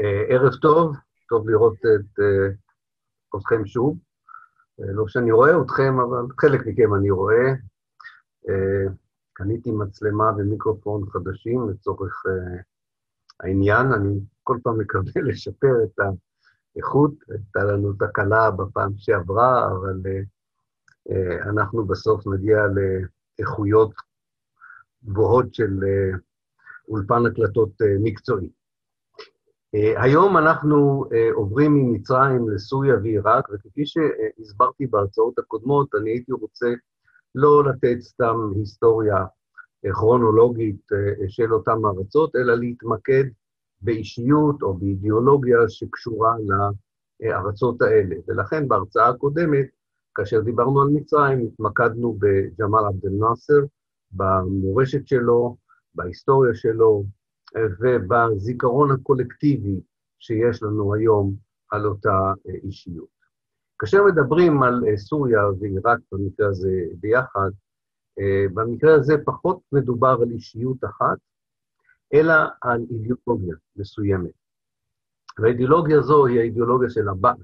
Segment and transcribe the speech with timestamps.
[0.00, 0.96] אה, ערב טוב,
[1.28, 2.48] טוב לראות את אה,
[3.36, 3.98] אתכם שוב.
[4.80, 7.52] אה, לא שאני רואה אתכם, אבל חלק מכם אני רואה.
[9.32, 12.22] קניתי מצלמה ומיקרופון חדשים לצורך
[13.40, 13.92] העניין.
[13.92, 16.00] אני כל פעם מקווה לשפר את
[16.74, 17.12] האיכות.
[17.28, 20.02] הייתה לנו תקלה בפעם שעברה, אבל
[21.42, 22.58] אנחנו בסוף נגיע
[23.38, 23.92] לאיכויות
[25.04, 25.80] גבוהות של
[26.88, 27.70] אולפן הקלטות
[28.00, 28.50] מקצועי.
[29.76, 36.66] Uh, היום אנחנו uh, עוברים ממצרים לסוריה ועיראק, וכפי שהסברתי בהרצאות הקודמות, אני הייתי רוצה
[37.34, 40.86] לא לתת סתם היסטוריה uh, כרונולוגית
[41.28, 43.24] של אותן ארצות, אלא להתמקד
[43.80, 46.34] באישיות או באידיאולוגיה שקשורה
[47.20, 48.16] לארצות האלה.
[48.28, 49.66] ולכן בהרצאה הקודמת,
[50.14, 53.60] כאשר דיברנו על מצרים, התמקדנו בג'מאל עבד אל-נאצר,
[54.12, 55.56] במורשת שלו,
[55.94, 57.04] בהיסטוריה שלו,
[57.56, 59.80] ובזיכרון הקולקטיבי
[60.18, 61.34] שיש לנו היום
[61.70, 63.18] על אותה אה, אישיות.
[63.78, 67.50] כאשר מדברים על אה, סוריה ועיראק במקרה הזה ביחד,
[68.18, 71.18] אה, במקרה הזה פחות מדובר על אישיות אחת,
[72.14, 74.32] אלא על אידיאולוגיה מסוימת.
[75.38, 77.36] והאידיאולוגיה הזו היא האידיאולוגיה של הבעת',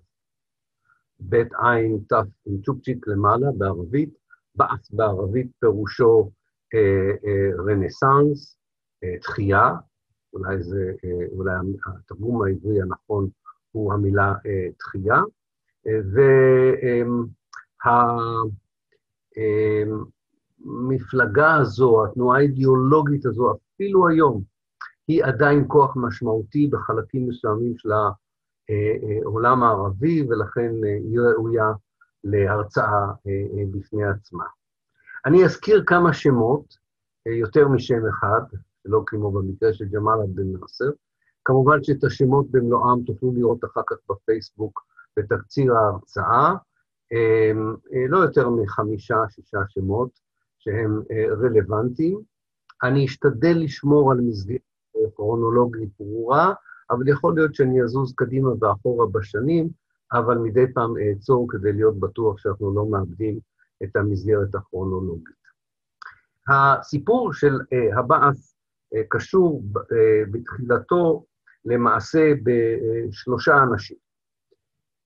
[1.20, 2.12] בית עין ת'
[2.47, 4.14] עם צ'ופצ'יק למעלה בערבית,
[4.55, 6.30] בעת' בערבית פירושו
[6.75, 8.58] אה, אה, רנסאנס,
[9.05, 9.70] אה, תחייה,
[10.34, 11.52] אולי זה, אה, אולי
[11.86, 13.28] התרגום העברי הנכון
[13.72, 15.20] הוא המילה אה, תחייה,
[15.86, 16.00] אה,
[20.64, 24.42] והמפלגה הזו, התנועה האידיאולוגית הזו, אפילו היום,
[25.08, 31.72] היא עדיין כוח משמעותי בחלקים מסוימים של העולם הערבי, ולכן היא ראויה
[32.24, 33.06] להרצאה
[33.70, 34.44] בפני עצמה.
[35.26, 36.76] אני אזכיר כמה שמות,
[37.26, 38.42] יותר משם אחד,
[38.84, 40.90] שלא כמו במקרה של ג'מאל עבד אל-נאסר.
[41.44, 46.54] כמובן שאת השמות במלואם תוכלו לראות אחר כך בפייסבוק בתקציר ההרצאה.
[47.12, 50.10] אמ, אה, לא יותר מחמישה, שישה שמות
[50.59, 52.20] שהם אה, רלוונטיים.
[52.82, 54.60] אני אשתדל לשמור על מסגרת
[55.16, 56.54] כרונולוגית ברורה,
[56.91, 59.69] אבל יכול להיות שאני אזוז קדימה ואחורה בשנים,
[60.12, 63.38] אבל מדי פעם אעצור כדי להיות בטוח שאנחנו לא מאבדים
[63.82, 65.44] את המסגרת הכרונולוגית.
[66.48, 68.00] הסיפור של אה,
[69.09, 71.27] קשור אה, בתחילתו
[71.65, 73.97] למעשה בשלושה אנשים.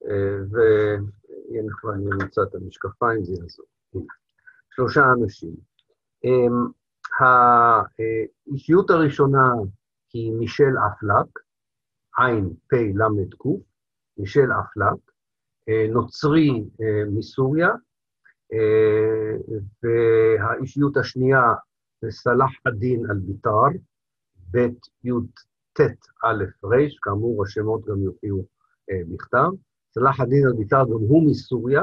[0.04, 3.66] אה, והנה כבר אני אמצא את המשקפיים, זה יעזור.
[4.70, 5.54] שלושה אנשים.
[7.20, 9.52] האישיות הראשונה
[10.12, 11.38] היא מישל אפלק,
[12.18, 12.74] עין ק',
[14.18, 15.12] מישל אפלק,
[15.92, 16.64] נוצרי
[17.12, 17.70] מסוריה,
[19.82, 21.42] והאישיות השנייה
[22.02, 23.66] זה סלאח א-דין אל-ביטר,
[24.50, 24.58] ב'
[25.04, 25.10] י'
[25.72, 25.80] ט'
[26.24, 28.44] א' ר', כאמור השמות גם יופיעו
[28.90, 29.50] אה, בכתב.
[29.94, 31.82] סלאח א-דין אל-ביטר גם הוא מסוריה,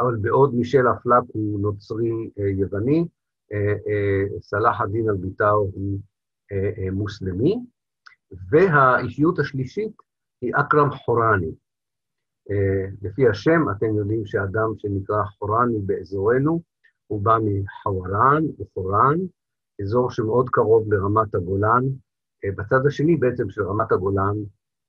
[0.00, 3.04] אבל בעוד מישל אפלק הוא נוצרי אה, יווני,
[3.52, 5.98] אה, אה, סלאח א-דין אל-ביטר הוא
[6.52, 7.56] אה, אה, מוסלמי.
[8.50, 9.92] והאישיות השלישית
[10.40, 11.54] היא אכרם חורני.
[12.50, 16.62] אה, לפי השם, אתם יודעים שאדם שנקרא חורני באזורנו,
[17.06, 19.18] הוא בא מחווארן, מחורן,
[19.82, 21.82] אזור שמאוד קרוב לרמת הגולן,
[22.44, 24.36] אה, בצד השני בעצם של רמת הגולן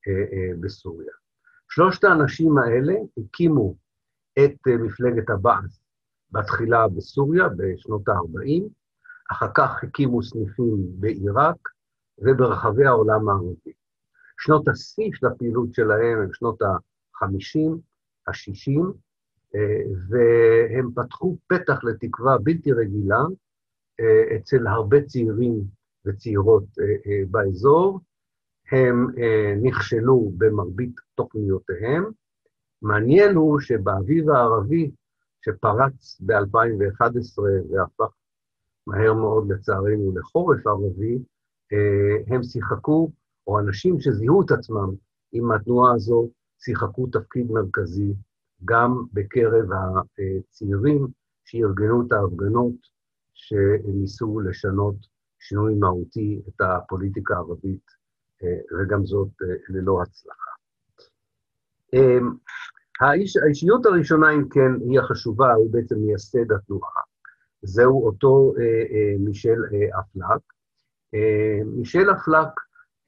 [0.08, 1.14] אה, אה, בסוריה.
[1.70, 3.76] שלושת האנשים האלה הקימו
[4.40, 5.80] את מפלגת הבעת'
[6.32, 8.70] בתחילה בסוריה, בשנות ה-40,
[9.32, 11.58] אחר כך הקימו סניפים בעיראק
[12.18, 13.74] וברחבי העולם הערבי.
[14.40, 17.80] שנות השיא של הפעילות שלהם הם שנות ה-50,
[18.28, 18.82] ה-60,
[20.10, 23.24] והם פתחו פתח לתקווה בלתי רגילה
[24.36, 25.62] אצל הרבה צעירים
[26.06, 28.00] וצעירות אה, אה, באזור.
[28.72, 29.08] הם
[29.62, 32.04] נכשלו במרבית תוכניותיהם.
[32.82, 34.92] מעניין הוא שבאביב הערבי,
[35.46, 37.40] שפרץ ב-2011
[37.72, 38.14] והפך
[38.88, 41.20] מהר מאוד, לצערנו, לחורף ערבי,
[42.28, 43.12] הם שיחקו,
[43.48, 44.90] או אנשים שזיהו את עצמם
[45.32, 48.14] עם התנועה הזו, שיחקו תפקיד מרכזי
[48.66, 51.08] גם בקרב הצעירים
[51.46, 52.95] שארגנו את ההפגנות
[53.36, 54.96] שניסו לשנות
[55.40, 57.86] שינוי מהותי את הפוליטיקה הערבית,
[58.44, 60.52] אה, וגם זאת אה, ללא הצלחה.
[61.94, 62.36] אמ,
[63.02, 67.02] האיש, האישיות הראשונה, אם כן, היא החשובה, הוא בעצם מייסד התנועה.
[67.62, 70.42] זהו אותו אה, אה, מישל אה, אפלק.
[71.14, 72.50] אה, מישל אפלק,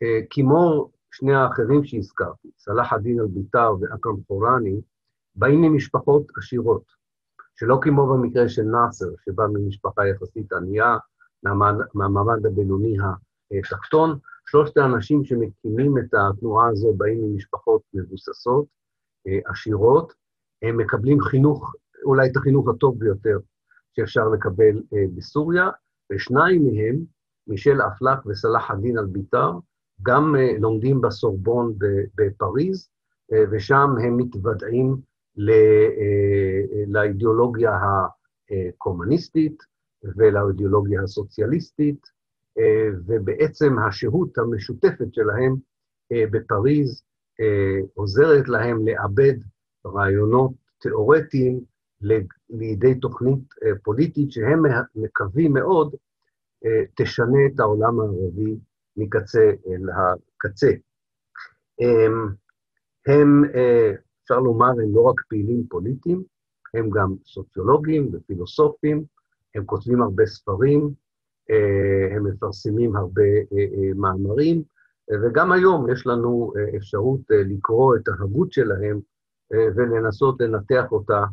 [0.03, 4.81] אה, כמו שני האחרים שהזכרתי, סלאח א-דין אל-ביטר ואכרם חורני,
[5.35, 6.96] באים ממשפחות עשירות.
[7.59, 10.97] שלא כמו במקרה של נאסר, שבא ממשפחה יחסית ענייה,
[11.93, 12.97] מהמעמד, הבינוני
[13.51, 14.19] התחתון,
[14.49, 18.65] שלושת האנשים שמקימים את התנועה הזו באים ממשפחות מבוססות,
[19.45, 20.13] עשירות,
[20.61, 23.37] הם מקבלים חינוך, אולי את החינוך הטוב ביותר
[23.95, 24.81] שאפשר לקבל
[25.15, 25.69] בסוריה,
[26.11, 26.95] ושניים מהם,
[27.47, 29.51] מישל אפלק וסלאח א-דין אל-ביתר,
[30.01, 31.73] גם לומדים בסורבון
[32.15, 32.89] בפריז,
[33.51, 34.97] ושם הם מתוודעים
[36.87, 37.71] לאידיאולוגיה
[38.49, 39.63] הקומוניסטית
[40.17, 42.17] ולאידיאולוגיה הסוציאליסטית,
[43.05, 45.55] ובעצם השהות המשותפת שלהם
[46.13, 47.03] בפריז
[47.93, 49.33] עוזרת להם לאבד
[49.85, 51.59] רעיונות תיאורטיים
[52.49, 53.39] לידי תוכנית
[53.83, 54.63] פוליטית שהם
[54.95, 55.95] מקווים מאוד
[56.95, 58.55] תשנה את העולם הערבי
[58.97, 60.71] מקצה אל הקצה.
[63.07, 63.43] הם,
[64.27, 66.23] אפשר לומר, הם לא רק פעילים פוליטיים,
[66.73, 69.03] הם גם סוציולוגים ופילוסופים,
[69.55, 70.89] הם כותבים הרבה ספרים,
[72.15, 73.23] הם מפרסמים הרבה
[73.95, 74.63] מאמרים,
[75.23, 78.99] וגם היום יש לנו אפשרות לקרוא את ההגות שלהם
[79.51, 81.23] ולנסות לנתח אותה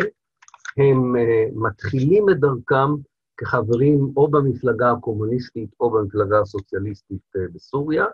[0.77, 1.15] הם
[1.55, 2.95] מתחילים את דרכם
[3.37, 8.05] כחברים או במפלגה הקומוניסטית או במפלגה הסוציאליסטית בסוריה,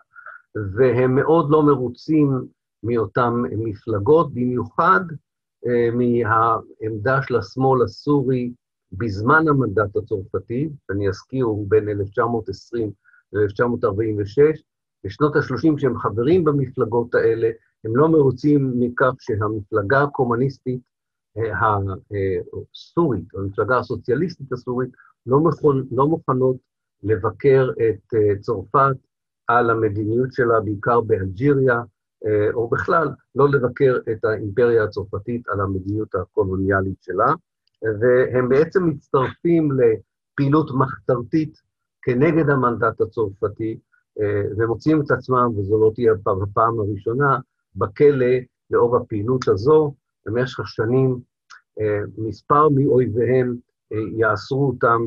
[0.75, 2.46] והם מאוד לא מרוצים
[2.82, 5.00] מאותן מפלגות, במיוחד
[5.93, 8.53] מהעמדה של השמאל הסורי
[8.93, 12.91] בזמן המנדט הצרפתי, שאני אזכיר, הוא בין 1920
[13.32, 14.62] ל-1946,
[15.05, 17.50] בשנות ה-30, כשהם חברים במפלגות האלה,
[17.85, 20.81] הם לא מרוצים מכך שהמפלגה הקומוניסטית
[22.75, 24.91] הסורית, או המפלגה הסוציאליסטית הסורית,
[25.26, 26.56] לא, מוכן, לא מוכנות
[27.03, 28.97] לבקר את צרפת
[29.49, 31.82] על המדיניות שלה, בעיקר באלג'יריה,
[32.55, 37.35] או בכלל, לא לבקר את האימפריה הצרפתית על המדיניות הקולוניאלית שלה,
[38.01, 41.55] והם בעצם מצטרפים לפעילות מחתרתית
[42.03, 43.79] כנגד המנדט הצרפתי,
[44.59, 47.39] ומוצאים את עצמם, וזו לא תהיה הפעם הראשונה,
[47.77, 48.27] בכלא
[48.71, 49.95] לאור הפעילות הזו.
[50.27, 51.19] במשך השנים
[52.19, 53.57] מספר מאויביהם
[53.91, 55.07] יאסרו אותם,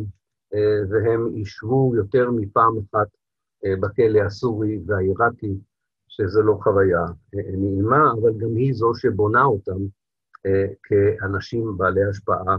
[0.89, 3.07] והם ישבו יותר מפעם אחת
[3.65, 5.53] בכלא הסורי והעיראקי,
[6.17, 9.77] שזו לא חוויה נעימה, אבל גם היא זו שבונה אותם
[10.83, 12.57] כאנשים בעלי השפעה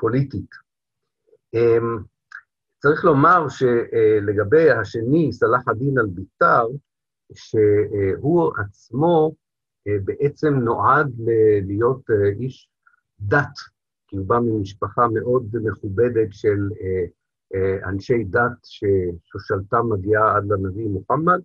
[0.00, 0.50] פוליטית.
[2.82, 6.66] צריך לומר שלגבי השני, סלאח א-דין אל-ביתר,
[7.34, 9.34] שהוא עצמו
[9.84, 11.12] בעצם נועד
[11.66, 12.10] להיות
[12.40, 12.70] איש
[13.20, 13.54] דת,
[14.08, 16.68] כי הוא בא ממשפחה מאוד מכובדת של
[17.84, 21.40] אנשי דת ששושלתם מגיעה עד לנביא מוחמד,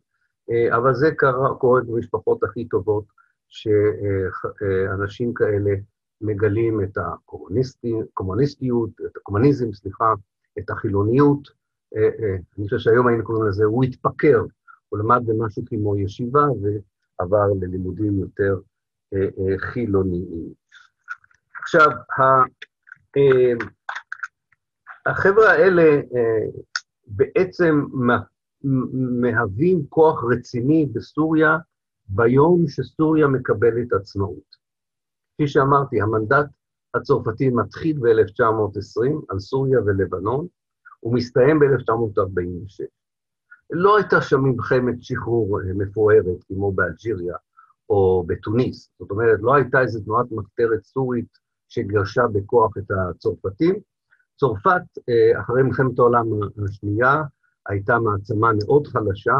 [0.75, 3.03] אבל זה קרה, קורה במשפחות הכי טובות,
[3.49, 5.71] שאנשים כאלה
[6.21, 10.13] מגלים את הקומוניסטיות, את הקומוניזם, סליחה,
[10.59, 11.47] את החילוניות.
[12.57, 14.45] אני חושב שהיום היינו קוראים לזה, הוא התפקר,
[14.89, 18.59] הוא למד במשהו כמו ישיבה ועבר ללימודים יותר
[19.57, 20.53] חילוניים.
[21.61, 21.87] עכשיו,
[25.05, 26.01] החבר'ה האלה
[27.07, 27.85] בעצם
[29.21, 31.57] מהווים כוח רציני בסוריה
[32.07, 34.55] ביום שסוריה מקבלת עצמאות.
[35.33, 36.45] כפי שאמרתי, המנדט
[36.93, 40.47] הצרפתי מתחיל ב-1920 על סוריה ולבנון,
[41.03, 42.85] ומסתיים ב-1946.
[43.71, 47.35] לא הייתה שם מלחמת שחרור מפוארת כמו באלג'יריה
[47.89, 53.75] או בתוניס, זאת אומרת, לא הייתה איזו תנועת מחתרת סורית שגרשה בכוח את הצרפתים.
[54.35, 54.81] צרפת,
[55.39, 56.25] אחרי מלחמת העולם
[56.65, 57.21] השנייה,
[57.69, 59.39] הייתה מעצמה מאוד חלשה,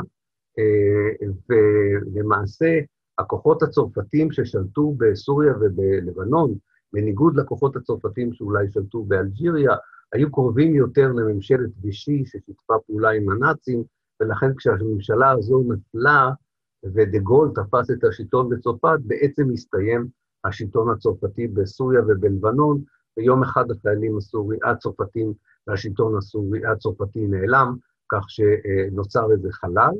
[1.50, 2.80] ולמעשה
[3.18, 6.56] הכוחות הצרפתים ששלטו בסוריה ובלבנון,
[6.94, 9.76] בניגוד לכוחות הצרפתים שאולי שלטו באלג'יריה,
[10.14, 13.84] היו קרובים יותר לממשלת וישי ששיתפה פעולה עם הנאצים,
[14.22, 16.32] ולכן כשהממשלה הזו נפלה
[16.84, 20.08] ודה גול תפס את השלטון בצרפת, בעצם הסתיים
[20.46, 22.82] השלטון הצרפתי בסוריה ובלבנון,
[23.18, 24.18] ויום אחד החיילים
[24.64, 25.34] הצרפתים
[25.68, 26.20] והשלטון
[26.72, 27.76] הצרפתי נעלם,
[28.12, 29.94] כך שנוצר איזה חלל.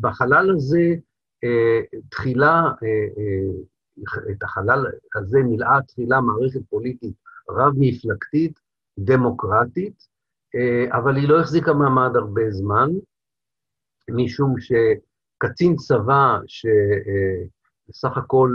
[0.00, 0.94] בחלל הזה,
[2.10, 2.62] תחילה,
[4.30, 7.14] את החלל הזה מילאה תחילה מערכת פוליטית
[7.48, 8.60] רב-מפלגתית,
[8.98, 10.08] דמוקרטית,
[10.92, 12.90] אבל היא לא החזיקה מעמד הרבה זמן,
[14.10, 16.38] משום שקצין צבא
[17.88, 18.50] בסך הכל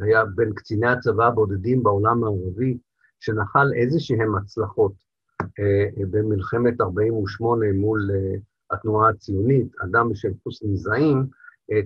[0.00, 2.78] היה בין קציני הצבא הבודדים בעולם הערבי,
[3.20, 4.92] שנחל איזה שהן הצלחות
[6.10, 8.10] במלחמת 48' מול
[8.70, 11.26] התנועה הציונית, אדם בשם חוסני זעים,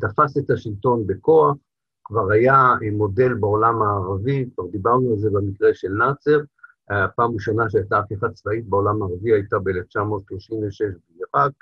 [0.00, 1.56] תפס את השלטון בכוח,
[2.04, 6.40] כבר היה מודל בעולם הערבי, כבר דיברנו על זה במקרה של נאצר,
[6.90, 11.52] הפעם הראשונה שהייתה הפיכה צבאית בעולם הערבי הייתה ב-1936 בעיראק,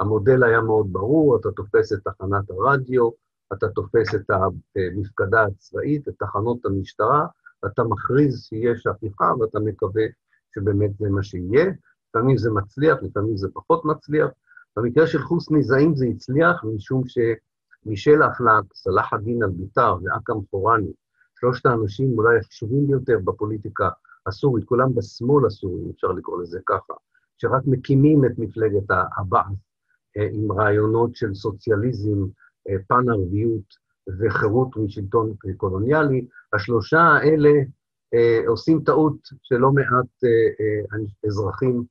[0.00, 3.10] המודל היה מאוד ברור, אתה תופס את תחנת הרדיו,
[3.52, 7.26] אתה תופס את המפקדה הצבאית, את תחנות המשטרה,
[7.66, 10.02] אתה מכריז שיש הפיכה ואתה מקווה
[10.56, 11.66] שבאמת זה מה שיהיה.
[12.08, 14.28] לפעמים זה מצליח, לפעמים זה פחות מצליח.
[14.76, 20.92] במקרה של חוסני זעים זה הצליח, משום שמישל אפלק, סלאח א-דין אל-ביטר ואכרם חורני,
[21.40, 23.88] שלושת האנשים אולי החשובים ביותר בפוליטיקה
[24.26, 26.94] הסורית, כולם בשמאל הסורי, אפשר לקרוא לזה ככה,
[27.38, 29.46] שרק מקימים את מפלגת הבעת'
[30.16, 32.18] אה, עם רעיונות של סוציאליזם,
[32.68, 33.86] אה, פן-ערביות
[34.18, 37.50] וחירות משלטון קולוניאלי, השלושה האלה
[38.46, 40.30] עושים טעות שלא מעט
[41.26, 41.84] אזרחים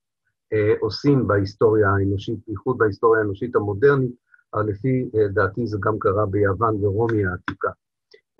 [0.79, 4.11] עושים בהיסטוריה האנושית, בייחוד בהיסטוריה האנושית המודרנית,
[4.53, 7.69] אבל לפי דעתי זה גם קרה ביוון ורומי העתיקה.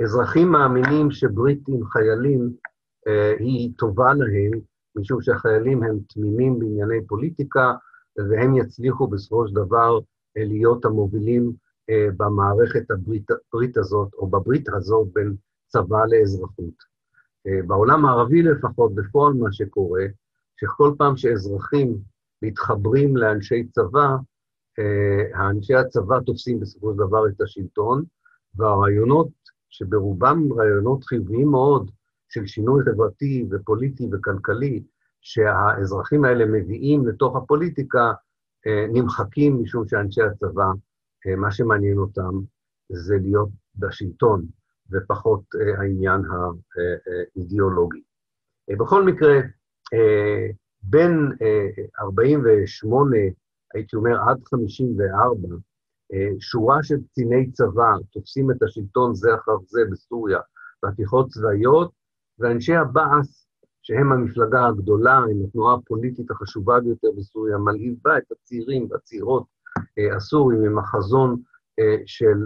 [0.03, 2.53] אזרחים מאמינים שבריטים, חיילים,
[3.39, 4.60] היא טובה להם,
[4.96, 7.74] משום שהחיילים הם תמימים בענייני פוליטיקה,
[8.17, 10.00] והם יצליחו בסופו של דבר
[10.36, 11.53] להיות המובילים
[12.17, 15.36] במערכת הברית, הברית הזאת, או בברית הזאת בין
[15.67, 16.95] צבא לאזרחות.
[17.68, 20.06] בעולם הערבי לפחות, בפועל מה שקורה,
[20.58, 21.98] שכל פעם שאזרחים
[22.42, 24.16] מתחברים לאנשי צבא,
[25.34, 28.04] האנשי הצבא תופסים בסופו של דבר את השלטון,
[28.56, 29.30] והרעיונות,
[29.70, 31.92] שברובם רעיונות חיוביים מאוד,
[32.30, 34.84] של שינוי חברתי ופוליטי וכלכלי,
[35.22, 38.14] שהאזרחים האלה מביאים לתוך הפוליטיקה,
[38.94, 40.66] נמחקים משום שאנשי הצבא,
[41.38, 42.40] מה שמעניין אותם
[42.90, 44.46] זה להיות בשלטון,
[44.92, 45.44] ופחות
[45.77, 46.22] העניין
[47.36, 48.01] האידיאולוגי.
[48.80, 49.39] בכל מקרה,
[50.84, 51.32] בין
[52.01, 53.18] 48,
[53.74, 55.48] הייתי אומר עד 54,
[56.39, 60.39] שורה של קציני צבא תופסים את השלטון זה אחר זה בסוריה,
[60.84, 61.92] בהפיכות צבאיות,
[62.39, 63.48] ואנשי הבעס,
[63.82, 69.46] שהם המפלגה הגדולה, הם התנועה הפוליטית החשובה ביותר בסוריה, מלהיבה את הצעירים והצעירות
[70.15, 71.42] הסורים עם החזון
[72.06, 72.38] של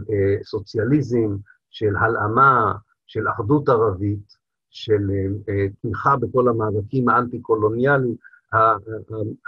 [0.43, 1.37] סוציאליזם,
[1.69, 2.73] של הלאמה,
[3.07, 4.37] של אחדות ערבית,
[4.69, 5.11] של
[5.81, 8.15] תמיכה בכל המאבקים האנטי-קולוניאליים.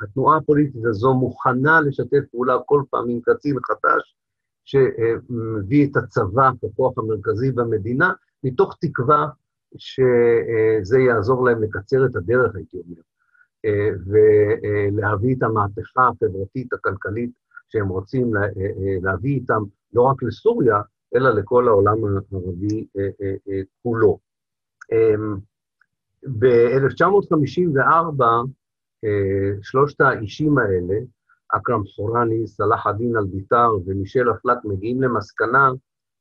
[0.04, 4.16] התנועה הפוליטית הזו מוכנה לשתף פעולה כל פעם עם קצין חדש,
[4.66, 8.14] שמביא את הצבא ככוח המרכזי במדינה,
[8.44, 9.28] מתוך תקווה
[9.78, 13.02] שזה יעזור להם לקצר את הדרך, הייתי אומר,
[14.06, 17.32] ולהביא את המהפכה החברתית, הכלכלית,
[17.70, 18.34] שהם רוצים
[19.02, 19.64] להביא איתם
[19.94, 20.82] לא רק לסוריה,
[21.16, 21.98] אלא לכל העולם
[22.32, 22.88] הערבי
[23.84, 24.20] כולו.
[26.40, 28.24] ב-1954,
[29.62, 30.96] שלושת האישים האלה,
[31.50, 35.70] אכרם חורני, סלאח א-דין אל-ביטר ומישל אפלק, מגיעים למסקנה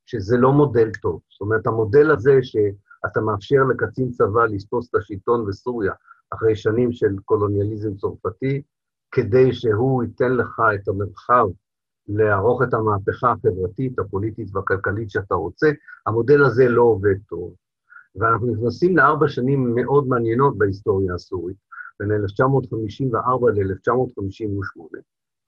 [0.07, 1.21] שזה לא מודל טוב.
[1.31, 2.57] זאת אומרת, המודל הזה ש...
[3.07, 5.93] אתה מאפשר לקצין צבא לספוס את השלטון בסוריה
[6.31, 8.63] אחרי שנים של קולוניאליזם צרפתי,
[9.11, 11.47] כדי שהוא ייתן לך את המרחב
[12.09, 15.71] לערוך את המהפכה החברתית, הפוליטית והכלכלית שאתה רוצה,
[16.07, 17.55] המודל הזה לא עובד טוב.
[18.17, 21.57] ואנחנו נכנסים לארבע שנים מאוד מעניינות בהיסטוריה הסורית,
[22.01, 24.99] בין 1954 ל-1958,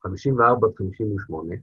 [0.03, 1.55] 54 עד 58,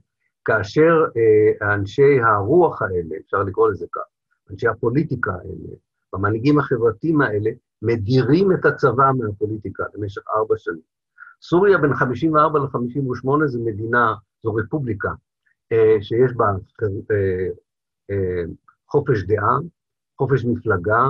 [0.44, 4.02] כאשר אה, אנשי הרוח האלה, אפשר לקרוא לזה כך,
[4.50, 5.74] אנשי הפוליטיקה האלה,
[6.12, 7.50] המנהיגים החברתיים האלה,
[7.82, 10.90] מדירים את הצבא מהפוליטיקה במשך ארבע שנים.
[11.42, 15.10] סוריה בין 54 ל-58 זו מדינה, זו רפובליקה,
[15.72, 16.44] אה, שיש בה
[16.82, 17.48] אה,
[18.10, 18.42] אה,
[18.88, 19.58] חופש דעה,
[20.18, 21.04] חופש מפלגה,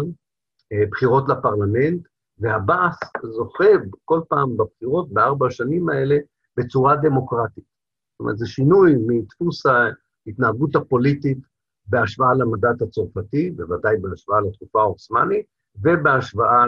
[0.91, 2.07] בחירות לפרלמנט,
[2.39, 3.65] והבאס זוכה
[4.05, 6.17] כל פעם בבחירות בארבע השנים האלה
[6.57, 7.65] בצורה דמוקרטית.
[8.13, 11.39] זאת אומרת, זה שינוי מדפוס ההתנהגות הפוליטית
[11.87, 15.47] בהשוואה למנדט הצרפתי, בוודאי בהשוואה לתקופה העות'מאנית,
[15.77, 16.65] ובהשוואה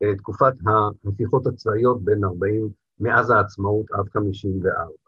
[0.00, 2.68] לתקופת ההפיכות הצבאיות בין 40,
[3.00, 5.03] מאז העצמאות עד 54.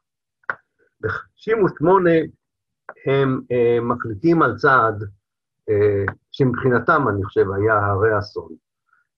[1.00, 1.86] ב-98
[3.06, 8.52] הם uh, מחליטים על צעד uh, שמבחינתם, אני חושב, היה הרי אסון.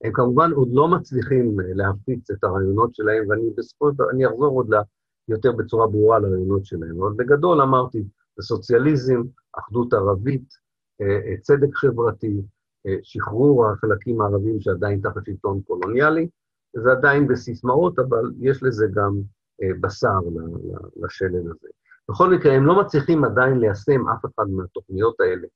[0.03, 4.27] הם כמובן עוד לא מצליחים uh, להפיץ את הרעיונות שלהם, ואני בסופו של דבר, אני
[4.27, 4.69] אחזור עוד
[5.27, 8.03] יותר בצורה ברורה לרעיונות שלהם, אבל בגדול אמרתי,
[8.37, 9.21] זה סוציאליזם,
[9.53, 10.53] אחדות ערבית,
[11.01, 12.41] אה, צדק חברתי,
[12.87, 16.27] אה, שחרור החלקים הערבים שעדיין תחת שלטון קולוניאלי,
[16.73, 19.21] זה עדיין בסיסמאות, אבל יש לזה גם אה,
[19.81, 20.19] בשר
[20.95, 21.67] לשלד הזה.
[22.09, 25.47] בכל מקרה, הם לא מצליחים עדיין ליישם אף אחד מהתוכניות האלה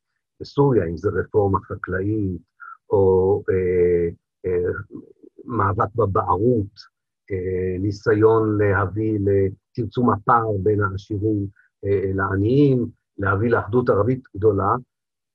[0.41, 2.41] בסוריה, אם זה רפורמה חקלאית,
[2.89, 4.09] או אה,
[4.45, 4.71] אה,
[5.45, 6.93] מאבק בבערות,
[7.31, 11.47] אה, ניסיון להביא לצמצום הפער בין העשירים
[11.85, 14.75] אה, לעניים, להביא לאחדות ערבית גדולה,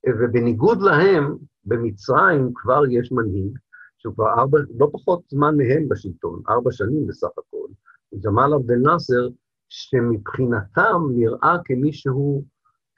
[0.08, 3.58] ובניגוד להם, במצרים כבר יש מנהיג,
[3.98, 7.68] שהוא כבר ארבע, לא פחות זמן מהם בשלטון, ארבע שנים בסך הכל,
[8.14, 9.28] ג'מאל עבד אל-נאצר,
[9.68, 12.44] שמבחינתם נראה כמי שהוא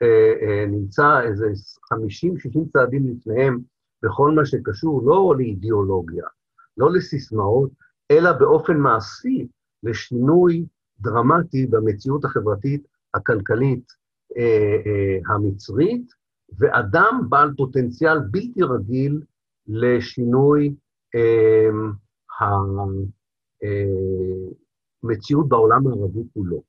[0.03, 1.47] אה, אה, נמצא איזה
[1.95, 3.59] 50-60 צעדים לפניהם
[4.03, 6.25] בכל מה שקשור לא לאידיאולוגיה,
[6.77, 7.71] לא לסיסמאות,
[8.11, 9.49] אלא באופן מעשי
[9.83, 10.67] לשינוי
[11.01, 13.93] דרמטי במציאות החברתית, הכלכלית
[14.37, 16.13] אה, אה, המצרית,
[16.59, 19.21] ואדם בעל פוטנציאל בלתי רגיל
[19.67, 20.75] לשינוי
[21.15, 21.71] אה,
[25.05, 26.63] המציאות בעולם הערבי כולו.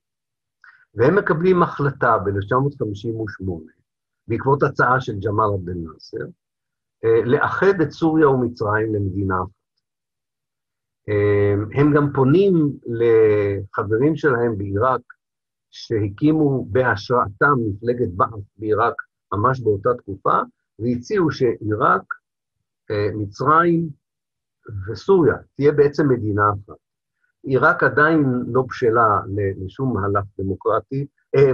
[0.96, 3.52] והם מקבלים החלטה ב-1958,
[4.28, 6.26] בעקבות הצעה של ג'מאל עבד אל-נאצר,
[7.26, 9.62] לאחד את סוריה ומצרים למדינה אחת.
[11.76, 12.54] הם גם פונים
[12.86, 15.02] לחברים שלהם בעיראק,
[15.72, 18.94] שהקימו בהשראתם מפלגת בעת' בעיראק
[19.34, 20.40] ממש באותה תקופה,
[20.80, 22.04] והציעו שעיראק,
[22.92, 23.90] אה, מצרים
[24.88, 26.78] וסוריה תהיה בעצם מדינה אחת.
[27.44, 29.20] עיראק עדיין לא בשלה
[29.66, 31.06] לשום מהלך דמוקרטי,
[31.36, 31.52] אה,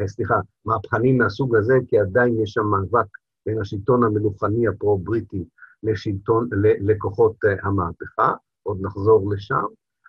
[0.00, 3.06] אה, סליחה, מהפכני מהסוג הזה, כי עדיין יש שם מאבק
[3.46, 5.44] בין השלטון המלוכני הפרו-בריטי
[5.82, 6.48] לשלטון,
[6.80, 9.64] לכוחות אה, המהפכה, עוד נחזור לשם,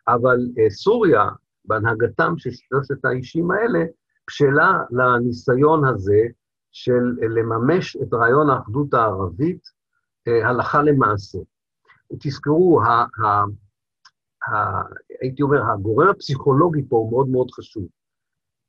[0.07, 1.29] אבל אה, סוריה,
[1.65, 3.85] בהנהגתם של שלושת האישים האלה,
[4.27, 6.21] בשלה לניסיון הזה
[6.71, 9.61] של לממש את רעיון האחדות הערבית
[10.27, 11.37] אה, הלכה למעשה.
[12.19, 12.81] תזכרו,
[15.21, 17.87] הייתי אומר, הגורם הפסיכולוגי פה הוא מאוד מאוד חשוב.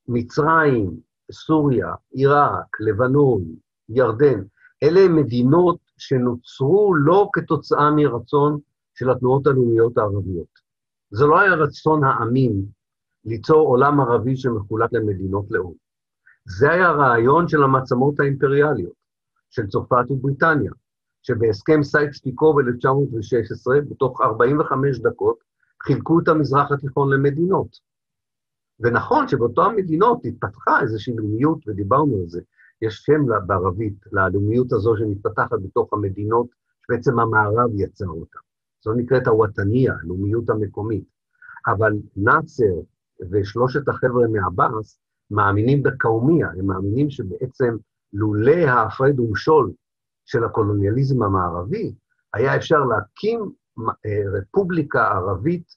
[0.09, 1.00] מצרים,
[1.33, 3.45] סוריה, עיראק, לבנון,
[3.88, 4.43] ירדן,
[4.83, 8.59] אלה הן מדינות שנוצרו לא כתוצאה מרצון
[8.94, 10.66] של התנועות הלאומיות הערביות.
[11.11, 12.53] זה לא היה רצון העמים
[13.25, 15.75] ליצור עולם ערבי שמחולק למדינות לאום.
[16.44, 18.92] זה היה הרעיון של המעצמות האימפריאליות,
[19.51, 20.73] של צרפת ובריטניה,
[21.23, 25.37] שבהסכם סייקס-פיקו ב-1916, בתוך 45 דקות,
[25.87, 27.68] חילקו את המזרח התיכון למדינות.
[28.81, 32.40] ונכון שבאותן מדינות התפתחה איזושהי לאומיות, ודיברנו על זה,
[32.83, 36.46] יש שם בערבית ללאומיות הזו שמתפתחת בתוך המדינות
[36.87, 38.38] שבעצם המערב יצר אותה.
[38.85, 41.05] זו נקראת הוואטניה, הלאומיות המקומית.
[41.66, 42.81] אבל נאצר
[43.31, 47.77] ושלושת החבר'ה מעבאס מאמינים בקאומיה, הם מאמינים שבעצם
[48.12, 49.72] לולא ההפרד ומשול
[50.25, 51.94] של הקולוניאליזם המערבי,
[52.35, 53.53] היה אפשר להקים
[54.35, 55.77] רפובליקה ערבית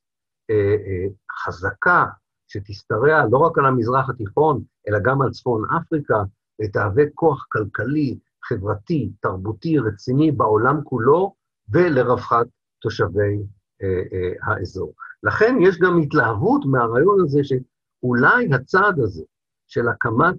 [0.49, 1.07] אה, אה,
[1.43, 2.05] חזקה,
[2.47, 6.23] שתשתרע לא רק על המזרח התיכון, אלא גם על צפון אפריקה,
[6.61, 11.35] ותהווה כוח כלכלי, חברתי, תרבותי, רציני בעולם כולו,
[11.69, 12.45] ולרווחת
[12.81, 13.37] תושבי
[13.81, 14.93] אה, האזור.
[15.23, 19.23] לכן יש גם התלהבות מהרעיון הזה שאולי הצעד הזה
[19.67, 20.35] של הקמת,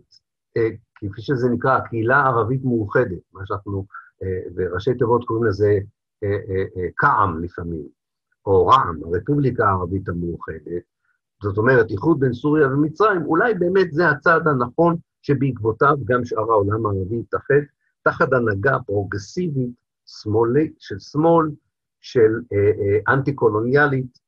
[0.94, 3.86] כפי שזה נקרא, הקהילה הערבית מאוחדת, מה שאנחנו
[4.54, 5.78] בראשי תיבות קוראים לזה
[6.24, 7.88] אה, אה, אה, קע"ם לפעמים,
[8.46, 10.82] או רע"מ, הרפובליקה הערבית המאוחדת,
[11.42, 16.86] זאת אומרת, איחוד בין סוריה ומצרים, אולי באמת זה הצעד הנכון שבעקבותיו גם שאר העולם
[16.86, 17.54] הערבי יתאחד,
[18.02, 19.70] תחת הנהגה פרוגרסיבית,
[20.06, 21.50] שמאלית, של שמאל,
[22.00, 24.18] של אה, אה, אנטי-קולוניאלית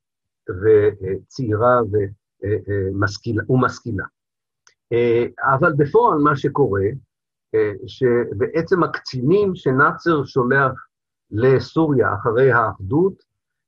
[0.48, 1.80] וצעירה
[2.42, 4.04] ומשכילה, ומשכילה.
[4.92, 5.24] אה,
[5.54, 6.82] אבל בפועל מה שקורה,
[7.54, 10.86] אה, שבעצם הקצינים שנאצר שולח
[11.32, 13.22] לסוריה אחרי האחדות,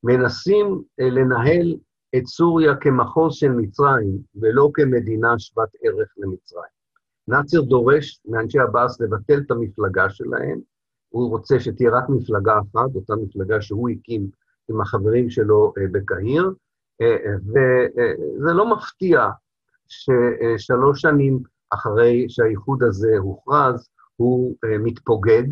[0.05, 1.77] מנסים אה, לנהל
[2.17, 6.75] את סוריה כמחוז של מצרים, ולא כמדינה שוות ערך למצרים.
[7.29, 10.61] נאצר דורש מאנשי עבאס לבטל את המפלגה שלהם,
[11.09, 14.27] הוא רוצה שתהיה רק מפלגה אחת, אותה מפלגה שהוא הקים
[14.71, 16.51] עם החברים שלו אה, בקהיר,
[17.01, 19.29] אה, וזה לא מפתיע
[19.89, 25.47] ששלוש שנים אחרי שהאיחוד הזה הוכרז, הוא מתפוגג,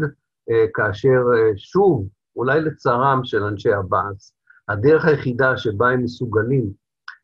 [0.75, 1.21] כאשר
[1.57, 4.35] שוב, אולי לצערם של אנשי עבאס,
[4.69, 6.73] הדרך היחידה שבה הם מסוגלים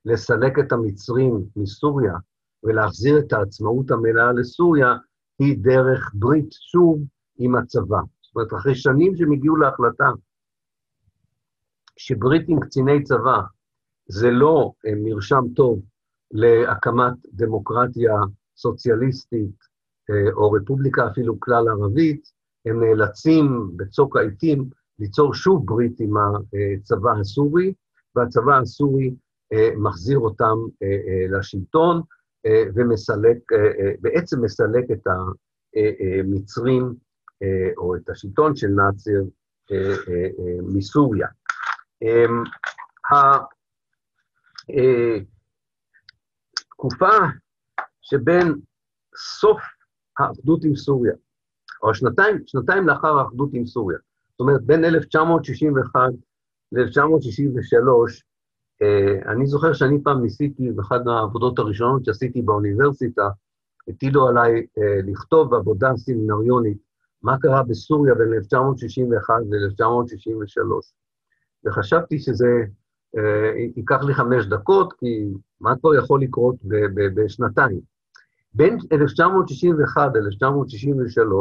[0.04, 2.12] לסלק את המצרים מסוריה
[2.64, 4.96] ולהחזיר את העצמאות המלאה לסוריה,
[5.38, 7.00] היא דרך ברית, שוב,
[7.38, 8.00] עם הצבא.
[8.22, 10.10] זאת אומרת, אחרי שנים שהם הגיעו להחלטה
[11.96, 13.40] שברית עם קציני צבא
[14.06, 15.82] זה לא אה, מרשם טוב
[16.30, 18.12] להקמת דמוקרטיה
[18.56, 19.56] סוציאליסטית
[20.10, 22.32] אה, או רפובליקה אפילו כלל ערבית,
[22.70, 27.72] הם נאלצים בצוק העיתים ליצור שוב ברית עם הצבא הסורי,
[28.16, 29.14] והצבא הסורי
[29.52, 30.56] אה, מחזיר אותם
[31.30, 32.02] לשלטון
[32.74, 33.38] ומסלק,
[34.00, 36.94] בעצם מסלק את המצרים
[37.76, 39.20] או את השלטון של נאצר
[40.62, 41.28] מסוריה.
[46.60, 47.16] התקופה
[48.00, 48.54] שבין
[49.16, 49.60] סוף
[50.18, 51.12] האחדות עם סוריה,
[51.82, 53.98] או שנתיים, שנתיים לאחר האחדות עם סוריה,
[54.30, 56.00] זאת אומרת, בין 1961
[56.72, 58.22] ל-1963,
[58.82, 63.28] אה, אני זוכר שאני פעם ניסיתי, באחת העבודות הראשונות שעשיתי באוניברסיטה,
[63.88, 66.78] הטילו עליי אה, לכתוב עבודה סמינריונית,
[67.22, 70.92] מה קרה בסוריה בין 1961 ל-1963.
[71.64, 72.46] וחשבתי שזה
[73.16, 75.28] אה, ייקח לי חמש דקות, כי
[75.60, 76.56] מה כבר יכול לקרות
[77.14, 77.80] בשנתיים?
[78.54, 81.32] בין 1961 ל-1963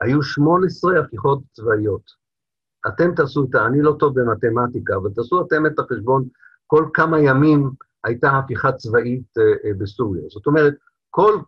[0.00, 2.02] היו 18 הפיכות צבאיות.
[2.88, 3.66] אתם תעשו את ה...
[3.66, 6.28] אני לא טוב במתמטיקה, אבל תעשו אתם את החשבון,
[6.66, 7.70] כל כמה ימים
[8.04, 10.22] הייתה הפיכה צבאית אה, אה, בסוריה.
[10.28, 10.74] זאת אומרת,
[11.10, 11.40] כל,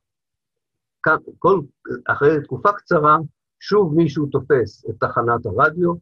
[1.38, 1.60] כל,
[2.08, 3.16] אחרי תקופה קצרה,
[3.60, 5.92] שוב מישהו תופס את תחנת הרדיו,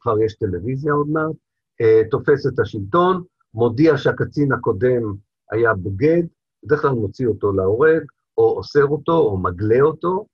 [0.00, 1.32] כבר יש טלוויזיה עוד מעט,
[1.80, 3.22] אה, תופס את השלטון,
[3.54, 5.14] מודיע שהקצין הקודם
[5.50, 6.22] היה בוגד,
[6.64, 8.02] בדרך כלל מוציא אותו להורג,
[8.38, 10.26] או אוסר אותו, או מגלה אותו,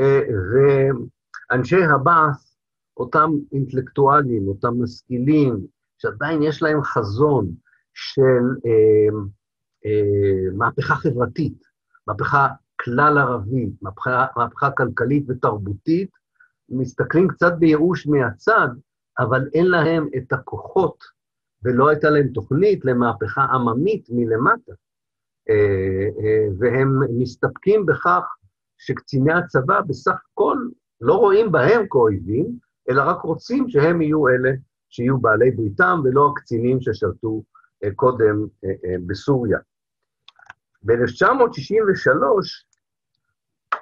[0.00, 2.56] ואנשי הבאס,
[2.96, 5.66] אותם אינטלקטואלים, אותם משכילים,
[5.98, 7.52] שעדיין יש להם חזון
[7.94, 9.18] של אה,
[9.86, 11.62] אה, מהפכה חברתית,
[12.06, 12.48] מהפכה
[12.80, 16.10] כלל ערבית, מהפכה, מהפכה כלכלית ותרבותית,
[16.68, 18.68] מסתכלים קצת בייאוש מהצד,
[19.18, 21.04] אבל אין להם את הכוחות,
[21.62, 24.72] ולא הייתה להם תוכנית למהפכה עממית מלמטה.
[25.50, 28.24] אה, אה, והם מסתפקים בכך
[28.78, 30.58] שקציני הצבא בסך הכל
[31.00, 32.58] לא רואים בהם כאויבים,
[32.90, 34.50] אלא רק רוצים שהם יהיו אלה
[34.88, 37.42] שיהיו בעלי בריתם, ולא הקצינים ששרתו
[37.84, 38.46] אה, קודם
[39.06, 39.58] בסוריה.
[40.82, 42.12] ב-1963,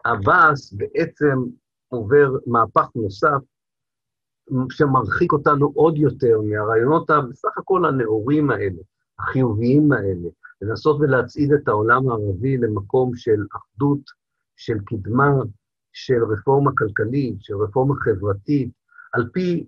[0.04, 1.38] עבאס בעצם
[1.88, 3.40] עובר מהפך נוסף,
[4.70, 8.82] שמרחיק אותנו עוד יותר מהרעיונות בסך הכל הנאורים האלה,
[9.18, 10.28] החיוביים האלה,
[10.62, 14.00] לנסות ולהצעיד את העולם הערבי למקום של אחדות,
[14.56, 15.30] של קדמה,
[15.92, 18.70] של רפורמה כלכלית, של רפורמה חברתית,
[19.12, 19.66] על פי,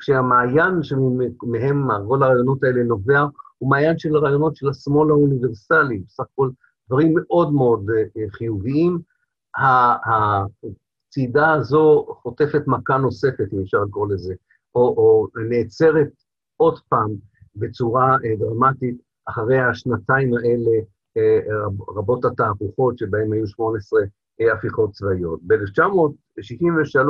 [0.00, 3.26] שהמעיין שמהם כל הרעיונות האלה נובע,
[3.58, 6.50] הוא מעיין של הרעיונות של השמאל האוניברסלי, בסך הכל
[6.88, 8.98] דברים מאוד מאוד אה, חיוביים.
[11.08, 14.34] הצעידה הזו חוטפת מכה נוספת, אם אפשר לקרוא לזה,
[14.74, 16.08] או, או נעצרת
[16.56, 17.10] עוד פעם
[17.56, 20.80] בצורה אה, דרמטית אחרי השנתיים האלה, אה,
[21.96, 24.00] רבות התהפוכות שבהן היו 18
[24.40, 25.40] אה, הפיכות צבאיות.
[25.42, 27.08] ב-1963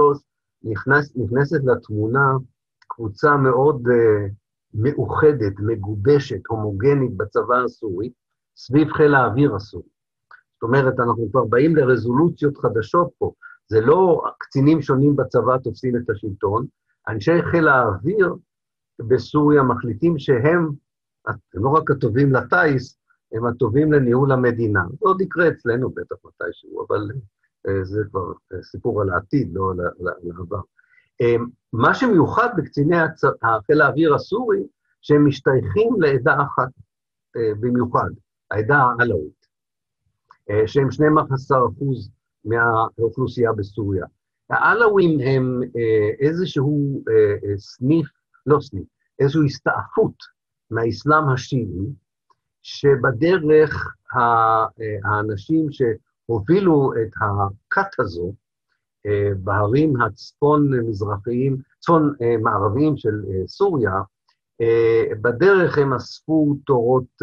[0.63, 2.33] נכנס, נכנסת לתמונה
[2.89, 4.31] קבוצה מאוד uh,
[4.75, 8.11] מאוחדת, מגובשת, הומוגנית בצבא הסורי,
[8.57, 9.89] סביב חיל האוויר הסורי.
[10.55, 13.33] זאת אומרת, אנחנו כבר באים לרזולוציות חדשות פה.
[13.69, 16.67] זה לא קצינים שונים בצבא תופסים את השלטון,
[17.09, 18.35] אנשי חיל האוויר
[18.99, 20.71] בסוריה מחליטים שהם
[21.27, 22.99] הם לא רק הטובים לטיס,
[23.33, 24.85] הם הטובים לניהול המדינה.
[24.91, 27.11] זה עוד יקרה אצלנו בטח מתישהו, אבל
[27.69, 30.61] אה, זה כבר אה, סיפור על העתיד, לא על העבר.
[31.21, 31.37] אה,
[31.73, 32.97] מה שמיוחד בקציני
[33.67, 34.63] חיל האוויר הסורי,
[35.01, 36.69] שהם משתייכים לעדה אחת
[37.61, 38.11] במיוחד,
[38.51, 39.47] העדה העלאווית,
[40.67, 42.11] שהם 12 אחוז
[42.45, 44.07] מהאוכלוסייה בסוריה.
[44.51, 45.61] העלאווים הם
[46.21, 47.03] איזשהו
[47.57, 48.07] סניף,
[48.47, 48.87] לא סניף,
[49.19, 50.15] איזושהי הסתעפות
[50.71, 51.87] מהאסלאם השיעי,
[52.67, 53.95] שבדרך
[55.05, 58.33] האנשים שהובילו את הכת הזו,
[59.07, 63.93] אה, בהרים הצפון-מזרחיים, צפון-מערביים של אה, סוריה,
[64.61, 67.23] אה, בדרך הם אספו תורות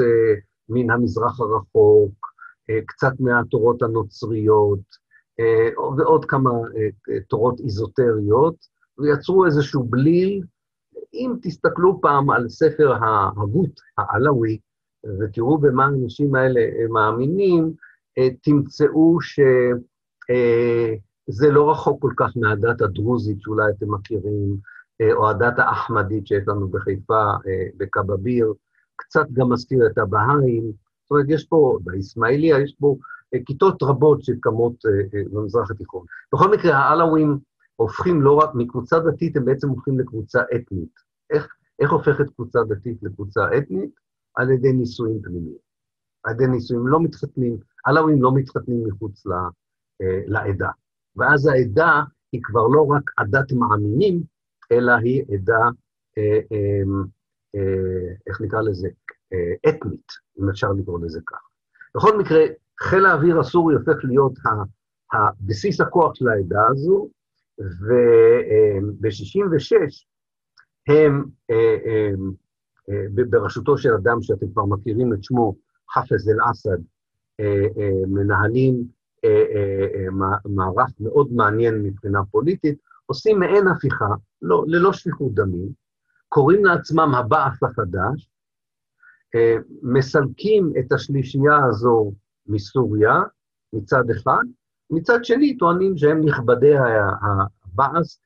[0.70, 2.34] מן המזרח הרחוק,
[2.86, 5.04] קצת מהתורות הנוצריות,
[5.98, 6.50] ועוד כמה
[7.28, 8.56] תורות איזוטריות,
[8.98, 10.44] ויצרו איזשהו בליל.
[11.14, 14.58] אם תסתכלו פעם על ספר ההגות העלאווי,
[15.20, 17.74] ותראו במה האנשים האלה מאמינים,
[18.18, 19.76] אה, תמצאו שזה
[21.48, 24.58] אה, לא רחוק כל כך מהדת הדרוזית שאולי אתם מכירים,
[25.02, 27.24] אה, או הדת האחמדית שיש לנו בחיפה,
[27.78, 28.54] בקבביר,
[28.96, 30.72] קצת גם מזכיר את הבהאים.
[31.04, 32.98] זאת אומרת, יש פה, באסמאעיליה יש פה
[33.46, 34.74] כיתות רבות שקמות
[35.32, 36.06] במזרח התיכון.
[36.34, 37.38] בכל מקרה, העלאווים
[37.76, 40.94] הופכים לא רק, מקבוצה דתית הם בעצם הופכים לקבוצה אתנית.
[41.30, 41.48] איך,
[41.80, 44.03] איך הופכת קבוצה דתית לקבוצה אתנית?
[44.36, 45.58] על ידי נישואים פנימיים.
[46.24, 49.32] על ידי נישואים לא מתחתנים, עלאווים לא מתחתנים מחוץ ל,
[50.02, 50.70] אה, לעדה.
[51.16, 54.24] ואז העדה היא כבר לא רק עדת מאמינים,
[54.72, 55.70] אלא היא עדה,
[56.18, 56.82] אה, אה,
[57.56, 58.88] אה, איך נקרא לזה,
[59.34, 60.08] אה, אתנית,
[60.40, 61.42] אם אפשר לקרוא לזה כך.
[61.96, 62.40] בכל מקרה,
[62.80, 64.50] חיל האוויר הסורי הופך להיות ה,
[65.18, 67.10] הבסיס הכוח של העדה הזו,
[67.60, 69.76] וב-66'
[70.88, 71.26] הם,
[73.30, 75.56] בראשותו של אדם שאתם כבר מכירים את שמו,
[75.94, 76.78] חאפז אל-אסד,
[78.08, 78.84] מנהלים
[80.46, 84.08] מערך מאוד מעניין מבחינה פוליטית, עושים מעין הפיכה,
[84.42, 85.70] לא, ללא שפיכות דמים,
[86.30, 88.30] קוראים לעצמם הבעף החדש,
[89.82, 92.14] מסלקים את השלישייה הזו
[92.48, 93.22] מסוריה,
[93.74, 94.44] מצד אחד,
[94.90, 98.20] מצד שני טוענים שהם נכבדי הבעס,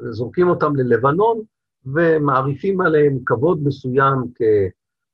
[0.00, 1.42] וזורקים אותם ללבנון,
[1.94, 4.16] ומעריפים עליהם כבוד מסוים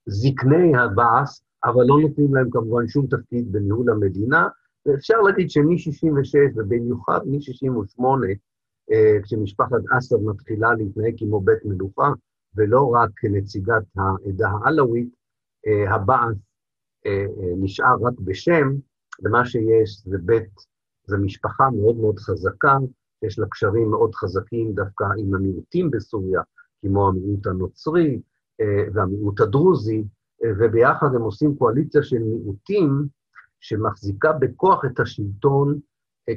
[0.06, 4.48] כזקני הבעס, אבל לא נותנים להם כמובן שום תפקיד בניהול המדינה,
[4.86, 8.04] ואפשר להגיד שמ-66' ובמיוחד מ-68',
[9.22, 12.12] כשמשפחת אסד מתחילה להתנהג כמו בית מלוכה,
[12.56, 15.08] ולא רק כנציגת העדה העלווית,
[15.88, 16.36] הבעס
[17.56, 18.74] נשאר רק בשם,
[19.24, 20.50] ומה שיש זה בית,
[21.06, 22.76] זו משפחה מאוד מאוד חזקה,
[23.22, 26.40] יש לה קשרים מאוד חזקים דווקא עם המיעוטים בסוריה,
[26.84, 28.20] כמו המיעוט הנוצרי
[28.92, 30.04] והמיעוט הדרוזי,
[30.58, 33.06] וביחד הם עושים קואליציה של מיעוטים
[33.60, 35.80] שמחזיקה בכוח את השלטון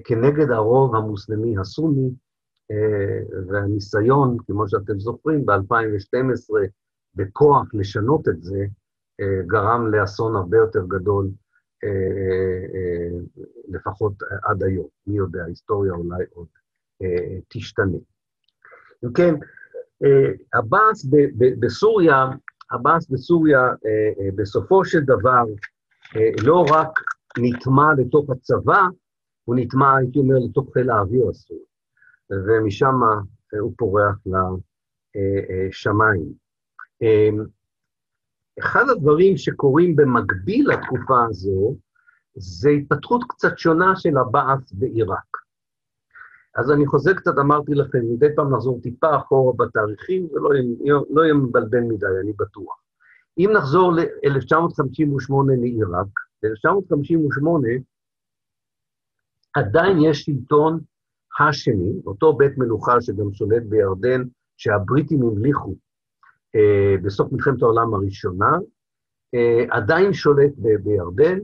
[0.04, 2.10] כנגד הרוב המוסלמי הסוני,
[3.48, 6.56] והניסיון, כמו שאתם זוכרים, ב-2012,
[7.16, 8.66] בכוח לשנות את זה,
[9.48, 11.30] גרם לאסון הרבה יותר גדול,
[13.68, 14.88] לפחות עד היום.
[15.08, 16.48] מי יודע, ההיסטוריה אולי עוד
[17.48, 17.98] תשתנה.
[19.06, 19.36] אם כן,
[20.54, 21.06] עבאס
[21.60, 22.26] בסוריה,
[22.70, 23.62] עבאס בסוריה,
[24.36, 25.44] בסופו של דבר,
[26.44, 26.90] לא רק
[27.40, 28.82] נטמע לתוך הצבא,
[29.44, 31.60] הוא נטמע, הייתי אומר, לתוך חיל האוויר הסורי,
[32.32, 32.96] ומשם
[33.60, 34.16] הוא פורח
[35.16, 36.34] לשמיים.
[38.60, 41.76] אחד הדברים שקורים במקביל לתקופה הזו,
[42.36, 45.47] זה התפתחות קצת שונה של הבעת' בעיראק.
[46.58, 50.96] אז אני חוזר קצת, אמרתי לכם, מדי פעם נחזור טיפה אחורה בתאריכים, זה לא יהיה,
[51.10, 52.82] לא מבלבל מדי, אני בטוח.
[53.38, 56.08] אם נחזור ל-1958 לעיראק,
[56.44, 57.82] ב-1958
[59.54, 60.80] עדיין יש שלטון
[61.40, 64.24] האשמי, אותו בית מלוכה שגם שולט בירדן,
[64.58, 65.76] שהבריטים המליכו
[66.56, 68.52] אה, בסוף מלחמת העולם הראשונה,
[69.36, 71.40] אה, עדיין שולט ב- בירדן,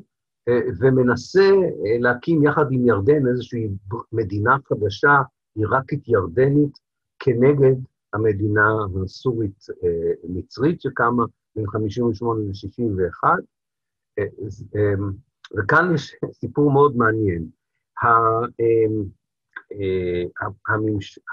[0.49, 3.67] ומנסה אה, להקים יחד עם ירדן איזושהי
[4.11, 5.21] מדינה חדשה,
[5.55, 6.77] עיראקית ירדנית,
[7.19, 7.75] כנגד
[8.13, 8.69] המדינה
[9.03, 11.23] הסורית-מצרית שקמה
[11.55, 13.27] בין 58' ל-61'.
[15.57, 17.47] וכאן יש סיפור מאוד מעניין.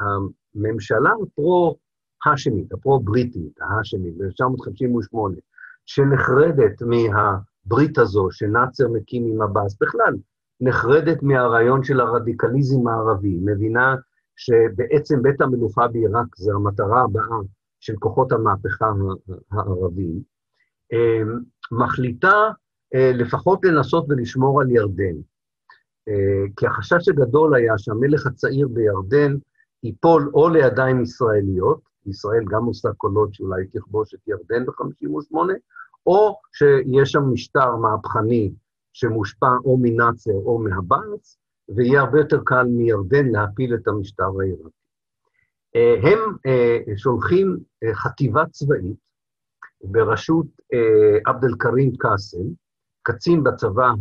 [0.00, 5.16] הממשלה הפרו-האשמית, הפרו-בריטית, ההאשמית, ב-1958,
[5.86, 7.38] שנחרדת מה...
[7.66, 10.14] הברית הזו שנאצר מקים עם עבאס, בכלל,
[10.60, 13.94] נחרדת מהרעיון של הרדיקליזם הערבי, מבינה
[14.36, 17.38] שבעצם בית המלוכה בעיראק זה המטרה הבאה
[17.80, 18.86] של כוחות המהפכה
[19.52, 20.22] הערביים,
[20.92, 21.40] אמ,
[21.72, 22.50] מחליטה
[22.94, 25.16] אה, לפחות לנסות ולשמור על ירדן.
[26.08, 29.36] אה, כי החשש הגדול היה שהמלך הצעיר בירדן
[29.82, 35.36] ייפול או לידיים ישראליות, ישראל גם עושה קולות שאולי תכבוש את ירדן ב-58',
[36.06, 38.52] או שיש שם משטר מהפכני
[38.92, 41.36] שמושפע או מנאצר או מהבארץ,
[41.68, 44.80] ויהיה הרבה יותר קל מירדן להפיל את המשטר העיראקי.
[45.76, 48.96] אה, הם אה, שולחים אה, חטיבה צבאית
[49.84, 50.46] בראשות
[51.26, 52.42] עבד אל-כרים קאסם,
[53.02, 53.92] קצין בצבא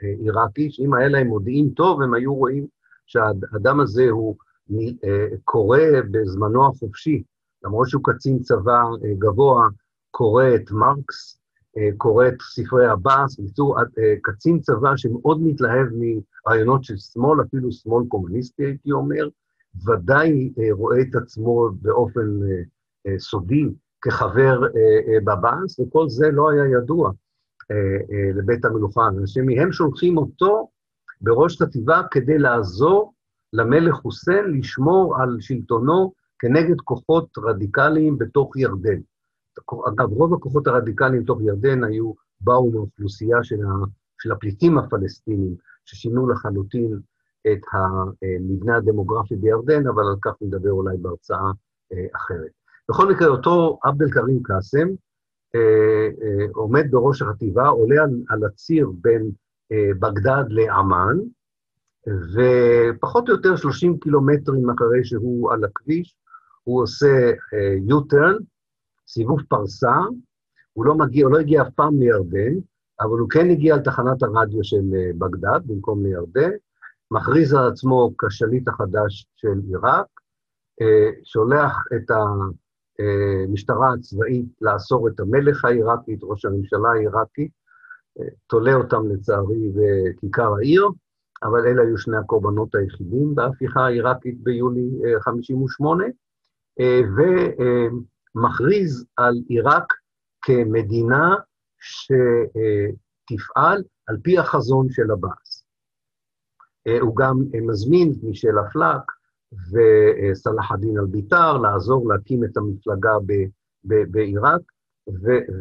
[0.00, 2.66] העיראקי, שאם היה להם מודיעין טוב, הם היו רואים
[3.06, 4.36] שהאדם הזה הוא
[5.44, 5.78] קורא
[6.10, 7.22] בזמנו החופשי,
[7.64, 8.82] למרות שהוא קצין צבא
[9.18, 9.68] גבוה,
[10.16, 11.38] קורא את מרקס,
[11.78, 17.72] אה, קורא את ספרי עבאס, בקיצור, אה, קצין צבא שמאוד מתלהב מרעיונות של שמאל, אפילו
[17.72, 19.28] שמאל קומוניסטי, הייתי אומר,
[19.86, 22.40] ודאי אה, רואה את עצמו באופן
[23.18, 23.64] סודי
[24.02, 24.60] כחבר
[25.24, 27.10] בבאס, וכל זה לא היה ידוע
[28.34, 30.68] לבית המלוכה, שמהם שולחים אותו
[31.20, 33.12] בראש חטיבה כדי לעזור
[33.52, 39.00] למלך חוסיין לשמור על שלטונו כנגד כוחות רדיקליים בתוך ירדן.
[39.88, 43.84] אגב, רוב הכוחות הרדיקליים תוך ירדן היו, באו מאוכלוסייה של, ה,
[44.22, 46.98] של הפליטים הפלסטינים, ששינו לחלוטין
[47.52, 51.50] את המבנה הדמוגרפי בירדן, אבל על כך נדבר אולי בהרצאה
[51.92, 52.50] אה, אחרת.
[52.90, 54.88] בכל מקרה, אותו עבד אל-כרים קאסם
[55.54, 59.30] אה, אה, עומד בראש החטיבה, עולה על, על הציר בין
[59.72, 61.16] אה, בגדד לעמאן,
[62.34, 66.16] ופחות או יותר 30 קילומטרים אחרי שהוא על הכביש,
[66.64, 68.42] הוא עושה אה, U-turn,
[69.06, 69.96] סיבוב פרסה,
[70.72, 72.54] הוא לא מגיע, הוא לא הגיע אף פעם לירדן,
[73.00, 76.50] אבל הוא כן הגיע לתחנת הרדיו של אה, בגדד במקום לירדן,
[77.10, 80.06] מכריז על עצמו כשליט החדש של עיראק,
[80.80, 87.48] אה, שולח את המשטרה הצבאית לאסור את המלך העיראקי, את ראש הממשלה העיראקי,
[88.20, 90.88] אה, תולה אותם לצערי בכיכר העיר,
[91.42, 94.90] אבל אלה היו שני הקורבנות היחידים בהפיכה העיראקית ביולי
[95.20, 96.04] 58',
[98.36, 99.92] ומכריז על עיראק
[100.42, 101.34] כמדינה
[101.80, 105.66] שתפעל על פי החזון של עבאס.
[106.86, 109.12] אה, הוא גם אה, מזמין את מישל אפלק
[109.52, 113.12] וסלאח א-דין אל-ביתר לעזור להקים את המפלגה
[113.84, 114.60] בעיראק,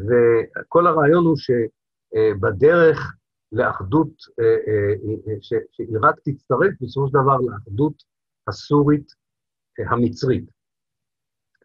[0.07, 3.15] וכל הרעיון הוא שבדרך
[3.51, 4.09] לאחדות,
[4.39, 4.55] אה,
[5.41, 8.03] שעיראק תצטרף בסופו של דבר לאחדות
[8.47, 9.07] הסורית
[9.89, 10.54] המצרית.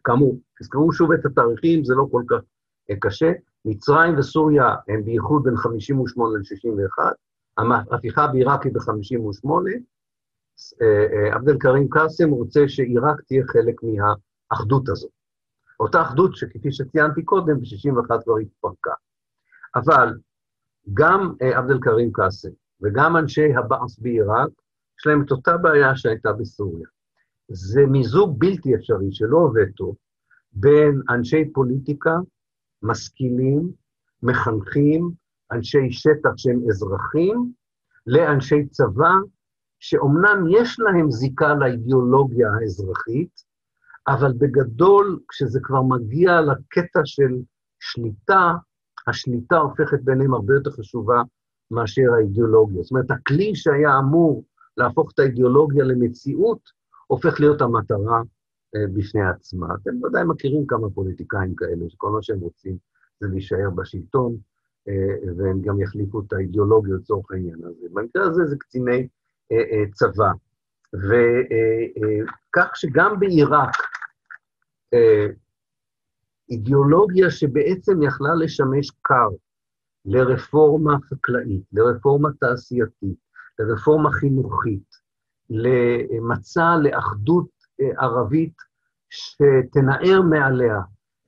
[0.03, 2.39] כאמור, תזכרו שוב את התאריכים, זה לא כל כך
[2.99, 3.31] קשה.
[3.65, 7.13] מצרים וסוריה הם בייחוד בין 58 ל-61,
[7.91, 9.49] ההפיכה בעיראק היא ב-58,
[10.81, 15.11] אה, אה, עבד אל-כרים קאסם רוצה שעיראק תהיה חלק מהאחדות הזאת.
[15.79, 18.91] אותה אחדות שכפי שציינתי קודם, ב-61 כבר התפרקה.
[19.75, 20.17] אבל
[20.93, 22.49] גם אה, עבד אל-כרים קאסם
[22.81, 24.49] וגם אנשי הבאס בעיראק,
[24.99, 26.87] יש להם את אותה בעיה שהייתה בסוריה.
[27.53, 29.95] זה מיזוג בלתי אפשרי שלא עובד טוב
[30.51, 32.15] בין אנשי פוליטיקה
[32.83, 33.71] משכילים,
[34.23, 35.11] מחנכים,
[35.51, 37.51] אנשי שטח שהם אזרחים,
[38.07, 39.13] לאנשי צבא,
[39.79, 43.51] שאומנם יש להם זיקה לאידיאולוגיה האזרחית,
[44.07, 47.31] אבל בגדול, כשזה כבר מגיע לקטע של
[47.79, 48.53] שליטה,
[49.07, 51.21] השליטה הופכת ביניהם הרבה יותר חשובה
[51.71, 52.81] מאשר האידיאולוגיה.
[52.81, 54.43] זאת אומרת, הכלי שהיה אמור
[54.77, 56.80] להפוך את האידיאולוגיה למציאות,
[57.11, 58.21] הופך להיות המטרה
[58.75, 59.67] אה, בפני עצמה.
[59.75, 62.77] אתם ודאי מכירים כמה פוליטיקאים כאלה, שכל מה שהם רוצים
[63.19, 64.35] זה להישאר בשלטון,
[64.87, 67.87] אה, והם גם יחליפו את האידיאולוגיה לצורך העניין הזה.
[67.93, 69.07] במקרה הזה זה קציני
[69.51, 70.31] אה, צבא.
[70.93, 73.75] וכך שגם בעיראק,
[76.49, 79.29] אידיאולוגיה שבעצם יכלה לשמש קר
[80.05, 83.17] לרפורמה חקלאית, לרפורמה תעשייתית,
[83.59, 85.00] לרפורמה חינוכית,
[85.51, 87.47] למצע לאחדות
[87.97, 88.53] ערבית
[89.09, 90.79] שתנער מעליה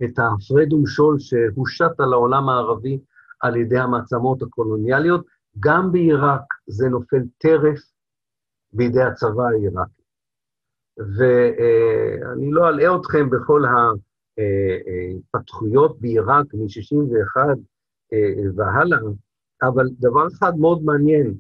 [0.04, 3.00] את ההפרד ומשול שהושת על העולם הערבי
[3.40, 5.26] על ידי המעצמות הקולוניאליות,
[5.60, 7.80] גם בעיראק זה נופל טרף
[8.74, 10.02] בידי הצבא העיראקי.
[10.98, 13.64] ואני לא אלאה אתכם בכל
[14.38, 17.38] ההתפתחויות בעיראק מ-61
[18.56, 19.00] והלאה,
[19.64, 21.34] אבל דבר אחד מאוד מעניין,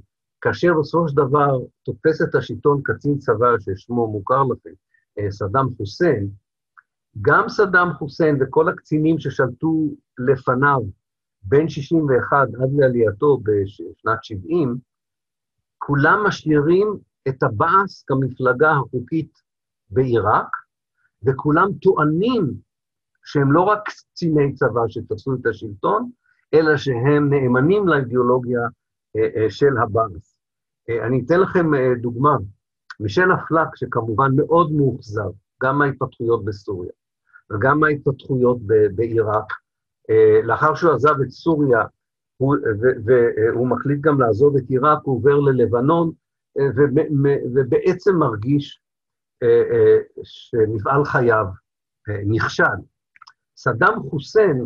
[0.43, 4.69] כאשר בסופו של דבר תופס את השלטון קצין צבא ששמו מוכר לכם,
[5.19, 6.29] אה, סדאם חוסיין,
[7.21, 10.79] גם סדאם חוסיין וכל הקצינים ששלטו לפניו
[11.43, 14.77] בין 61 עד לעלייתו בשנת 70,
[15.77, 19.31] כולם משאירים את הבאס כמפלגה החוקית
[19.89, 20.47] בעיראק,
[21.23, 22.53] וכולם טוענים
[23.25, 26.11] שהם לא רק קציני צבא שתפסו את השלטון,
[26.53, 28.61] אלא שהם נאמנים לאידיאולוגיה
[29.15, 30.32] אה, אה, של הבאס.
[30.89, 31.65] אני אתן לכם
[32.01, 32.37] דוגמה.
[32.99, 35.29] מישל אפלק, שכמובן מאוד מאוכזב,
[35.63, 36.91] גם מההתפתחויות בסוריה
[37.49, 38.57] וגם מההתפתחויות
[38.95, 39.53] בעיראק,
[40.09, 41.81] אה, לאחר שהוא עזב את סוריה,
[42.37, 42.55] הוא,
[43.05, 46.11] והוא מחליט גם לעזוב את עיראק, הוא עובר ללבנון,
[46.59, 46.65] אה,
[47.53, 48.81] ובעצם מרגיש
[49.43, 51.45] אה, שמפעל חייו
[52.25, 52.63] נכשל.
[53.57, 54.65] סדאם חוסיין,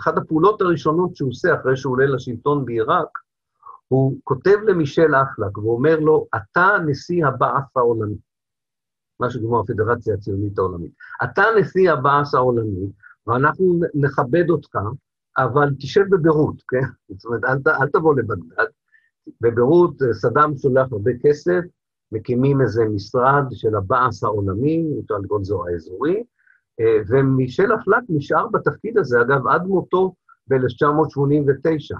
[0.00, 3.08] אחת הפעולות הראשונות שהוא עושה אחרי שהוא עולה לשלטון בעיראק,
[3.88, 8.16] הוא כותב למישל אפלק ואומר לו, אתה נשיא הבאס העולמי,
[9.20, 10.92] משהו כמו הפדרציה הציונית העולמית.
[11.24, 12.86] אתה נשיא הבאס העולמי,
[13.26, 14.78] ואנחנו נכבד אותך,
[15.38, 16.86] אבל תשב בביירות, כן?
[17.08, 18.64] זאת אומרת, אל, אל תבוא לבגדד.
[19.40, 21.60] בביירות סדאם שולח הרבה כסף,
[22.12, 26.24] מקימים איזה משרד של הבאס העולמי, אפשר לקרוא לזה האזורי,
[26.80, 30.14] אה, ומישל אפלק נשאר בתפקיד הזה, אגב, עד מותו
[30.46, 31.96] ב-1989.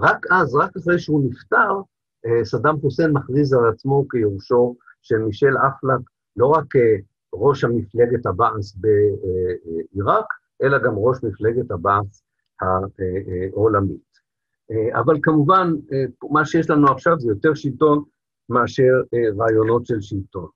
[0.00, 1.72] רק אז, רק אחרי שהוא נפטר,
[2.26, 6.00] אה, סדאם חוסיין מכריז על עצמו כיורשו של מישל אפלק,
[6.36, 6.66] לא רק
[7.34, 10.24] ראש המפלגת הבאס בעיראק,
[10.62, 12.22] אלא גם ראש מפלגת הבאס
[12.60, 14.08] העולמית.
[14.70, 18.04] אה, אבל כמובן, אה, מה שיש לנו עכשיו זה יותר שלטון
[18.48, 19.02] מאשר
[19.38, 20.48] רעיונות של שלטון.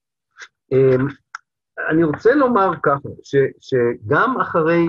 [1.91, 3.09] אני רוצה לומר ככה,
[3.61, 4.87] שגם אחרי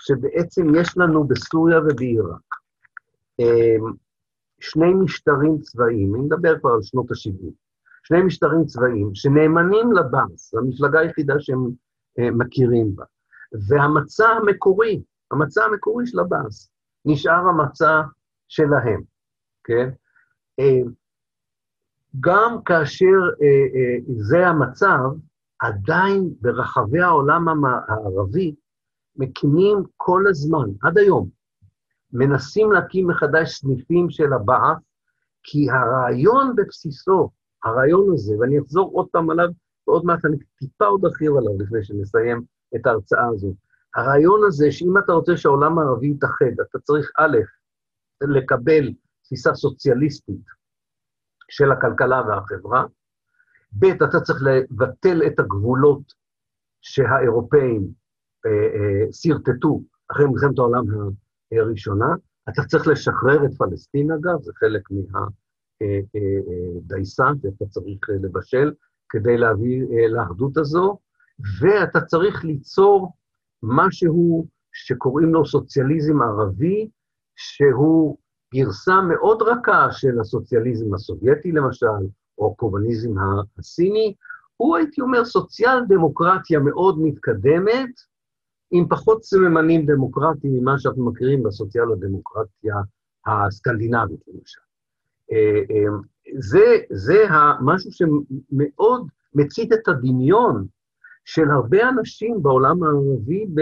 [0.00, 2.57] שבעצם יש לנו בסוריה ובעיראק
[4.60, 7.52] שני משטרים צבאיים, אני מדבר כבר על שנות ה-70,
[8.02, 11.70] שני משטרים צבאיים שנאמנים לבאס, המפלגה היחידה שהם
[12.18, 13.04] אה, מכירים בה.
[13.68, 16.70] והמצע המקורי, המצע המקורי של הבאס,
[17.04, 18.02] נשאר המצע
[18.48, 19.02] שלהם,
[19.64, 19.90] כן?
[20.58, 20.90] אמ,
[22.20, 24.98] גם כאשר אה, אה, זה המצב,
[25.60, 28.54] עדיין ברחבי העולם הערבי
[29.16, 31.28] מקימים כל הזמן, עד היום,
[32.12, 34.78] מנסים להקים מחדש סניפים של הבעת',
[35.42, 37.30] כי הרעיון בבסיסו,
[37.64, 39.48] הרעיון הזה, ואני אחזור עוד פעם עליו,
[39.86, 42.42] ועוד מעט אני טיפה עוד ארחיב עליו לפני שנסיים
[42.76, 43.54] את ההרצאה הזו.
[43.94, 47.36] הרעיון הזה, שאם אתה רוצה שהעולם הערבי יתאחד, אתה צריך א',
[48.22, 48.92] לקבל
[49.24, 50.44] תפיסה סוציאליסטית
[51.50, 52.84] של הכלכלה והחברה,
[53.72, 56.02] ב', אתה צריך לבטל את הגבולות
[56.80, 57.88] שהאירופאים
[58.46, 59.82] אה, אה, שרטטו
[60.12, 60.84] אחרי מלחמת העולם
[61.52, 62.14] הראשונה,
[62.48, 64.82] אתה צריך לשחרר את פלסטין, אגב, זה חלק
[65.80, 68.72] מהדייסה אה, שאתה צריך לבשל
[69.08, 70.98] כדי להביא לאחדות הזו,
[71.60, 73.12] ואתה צריך ליצור
[73.62, 76.88] משהו שקוראים לו סוציאליזם ערבי,
[77.36, 78.18] שהוא
[78.54, 81.86] גרסה מאוד רכה של הסוציאליזם הסובייטי, למשל,
[82.38, 83.10] או הקומוניזם
[83.58, 84.14] הסיני,
[84.56, 87.90] הוא, הייתי אומר, סוציאל דמוקרטיה מאוד מתקדמת,
[88.70, 92.74] עם פחות סממנים דמוקרטיים ממה שאנחנו מכירים בסוציאל הדמוקרטיה
[93.26, 94.60] הסקנדינבית, למשל.
[95.32, 95.90] אה, אה,
[96.38, 97.24] זה, זה
[97.60, 100.66] משהו שמאוד מצית את הדמיון
[101.24, 103.60] של הרבה אנשים בעולם הערבי ב,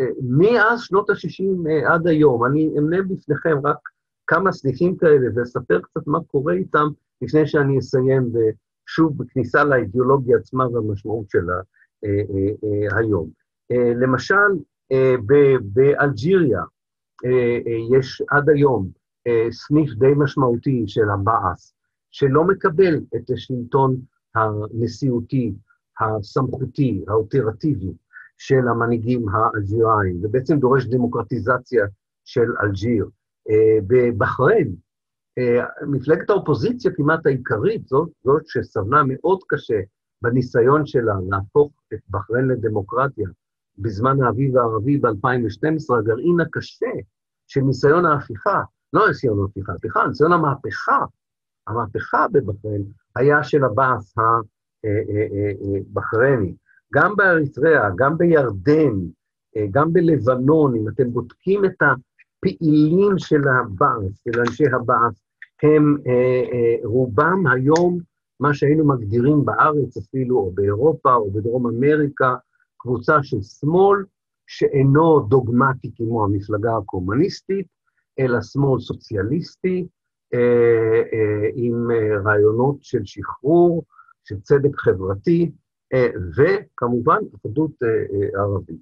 [0.00, 2.44] אה, מאז שנות ה-60 עד היום.
[2.44, 3.78] אני אמנה בפניכם רק
[4.26, 6.86] כמה סניפים כאלה ואספר קצת מה קורה איתם
[7.22, 8.32] לפני שאני אסיים
[8.86, 11.54] שוב בכניסה לאידיאולוגיה עצמה והמשמעות שלה
[12.96, 13.45] היום.
[13.72, 14.50] אה, למשל,
[14.92, 15.14] אה,
[15.62, 16.62] באלג'יריה
[17.24, 17.58] אה,
[17.98, 18.88] יש עד היום
[19.50, 21.74] סניף די משמעותי של הבאס,
[22.10, 23.96] שלא מקבל את השלטון
[24.34, 25.54] הנשיאותי,
[26.00, 27.92] הסמכותי, האופרטיבי
[28.38, 31.84] של המנהיגים האלג'יראים, ובעצם דורש דמוקרטיזציה
[32.24, 33.08] של אלג'יר.
[33.86, 34.74] בבחריין,
[35.86, 39.80] מפלגת האופוזיציה כמעט העיקרית, זאת, זאת שסבלה מאוד קשה
[40.22, 43.28] בניסיון שלה להפוך את בחריין לדמוקרטיה,
[43.78, 46.86] בזמן האביב הערבי ב-2012, הגרעין הקשה
[47.46, 48.62] של ניסיון ההפיכה,
[48.92, 51.04] לא ניסיון ההפיכה, סליחה, ניסיון המהפכה,
[51.66, 52.82] המהפכה בבחריין
[53.16, 54.14] היה של הבאס
[55.92, 56.54] הבחרייני.
[56.94, 58.94] גם באריתריאה, גם בירדן,
[59.70, 65.22] גם בלבנון, אם אתם בודקים את הפעילים של הבאס, של אנשי הבאס,
[65.62, 65.96] הם
[66.84, 67.98] רובם היום
[68.40, 72.34] מה שהיינו מגדירים בארץ אפילו, או באירופה, או בדרום אמריקה,
[72.86, 74.04] קבוצה של שמאל
[74.46, 77.66] שאינו דוגמטי כמו המפלגה הקומוניסטית,
[78.18, 79.86] אלא שמאל סוציאליסטי,
[80.34, 83.84] אה, אה, עם אה, רעיונות של שחרור,
[84.24, 85.50] של צדק חברתי,
[85.92, 88.80] אה, וכמובן אחדות אה, אה, ערבית.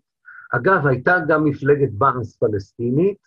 [0.53, 3.19] אגב, הייתה גם מפלגת באנס פלסטינית.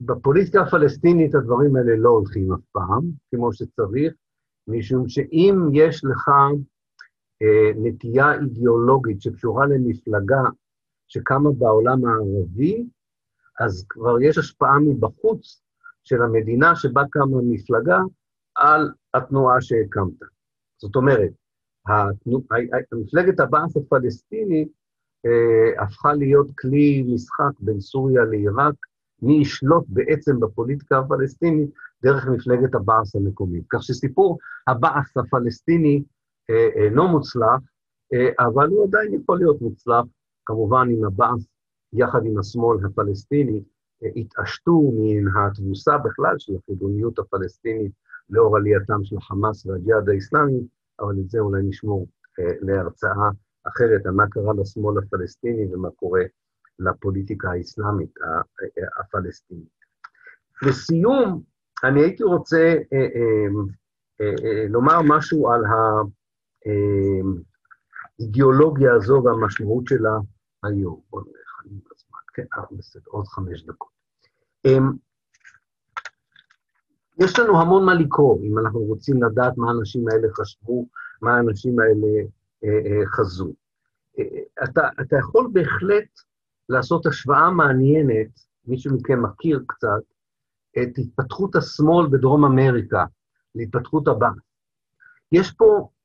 [0.00, 4.14] בפוליטיקה הפלסטינית הדברים האלה לא הולכים אף פעם, כמו שצריך,
[4.68, 6.30] משום שאם יש לך
[7.76, 10.42] נטייה אידיאולוגית שקשורה למפלגה
[11.06, 12.86] שקמה בעולם הערבי,
[13.60, 15.62] אז כבר יש השפעה מבחוץ
[16.04, 17.98] של המדינה שבה קמה מפלגה
[18.54, 20.20] על התנועה שהקמת.
[20.78, 21.30] זאת אומרת,
[22.92, 24.68] מפלגת הבאס הפלסטינית
[25.26, 28.74] אה, הפכה להיות כלי משחק בין סוריה לעיראק,
[29.22, 31.70] מי ישלוט בעצם בפוליטיקה הפלסטינית
[32.02, 33.64] דרך מפלגת הבאס המקומית.
[33.70, 36.02] כך שסיפור הבאס הפלסטיני
[36.48, 37.60] אינו מוצלח,
[38.14, 40.04] אה, אבל הוא עדיין יכול להיות מוצלח,
[40.46, 41.46] כמובן עם הבאס,
[41.92, 43.62] יחד עם השמאל הפלסטיני,
[44.04, 47.92] אה, התעשתו מן התבוסה בכלל של החידוניות הפלסטינית
[48.30, 50.60] לאור עלייתם של חמאס והג'יהאד האיסלאמי,
[51.00, 52.06] אבל את זה אולי נשמור
[52.40, 53.30] אה, להרצאה
[53.68, 56.22] אחרת על מה קרה לשמאל הפלסטיני ומה קורה
[56.78, 58.14] לפוליטיקה האסלאמית
[59.00, 59.76] הפלסטינית.
[60.62, 61.42] לסיום,
[61.84, 62.74] אני הייתי רוצה
[64.68, 65.64] לומר משהו על
[68.18, 70.10] האידיאולוגיה הזו והמשמעות שלה
[70.62, 71.00] היום.
[71.10, 73.88] בואו נראה איך אני בזמן, כן, אנחנו בסדר, עוד חמש דקות.
[74.64, 74.92] אמ,
[77.20, 80.86] יש לנו המון מה לקרוא, אם אנחנו רוצים לדעת מה האנשים האלה חשבו,
[81.22, 82.06] מה האנשים האלה
[82.64, 83.52] אה, אה, חזו.
[84.18, 84.24] אה,
[84.64, 86.08] אתה, אתה יכול בהחלט
[86.68, 88.28] לעשות השוואה מעניינת,
[88.66, 90.02] מישהו מכם מכיר קצת,
[90.82, 93.04] את התפתחות השמאל בדרום אמריקה,
[93.54, 94.30] להתפתחות הבאה.
[95.32, 95.95] יש פה אה, אה,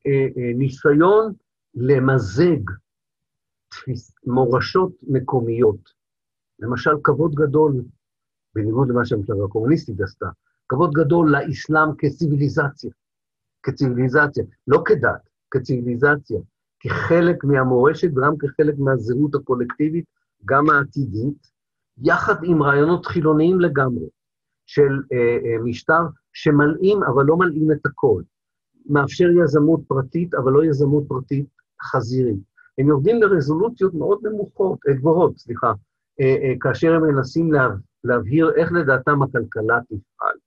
[0.55, 1.33] ניסיון
[1.75, 2.61] למזג
[4.25, 6.01] מורשות מקומיות.
[6.59, 7.81] למשל, כבוד גדול,
[8.55, 10.29] בניגוד למה שהמפלגה הקומוניסטית עשתה,
[10.69, 12.91] כבוד גדול לאסלאם כציוויליזציה,
[13.63, 16.39] כציוויליזציה, לא כדת, כציוויליזציה,
[16.79, 20.05] כחלק מהמורשת וגם כחלק מהזהות הקולקטיבית,
[20.45, 21.51] גם העתידית,
[21.97, 24.05] יחד עם רעיונות חילוניים לגמרי,
[24.65, 26.01] של אה, אה, משטר
[26.33, 28.21] שמלאים, אבל לא מלאים את הכל.
[28.89, 31.45] מאפשר יזמות פרטית, אבל לא יזמות פרטית
[31.83, 32.51] חזירית.
[32.77, 35.73] הם יורדים לרזולוציות מאוד נמוכות, אה, גבוהות, סליחה,
[36.21, 37.69] אה, אה, כאשר הם מנסים לה,
[38.03, 40.37] להבהיר איך לדעתם הכלכלה תפעל,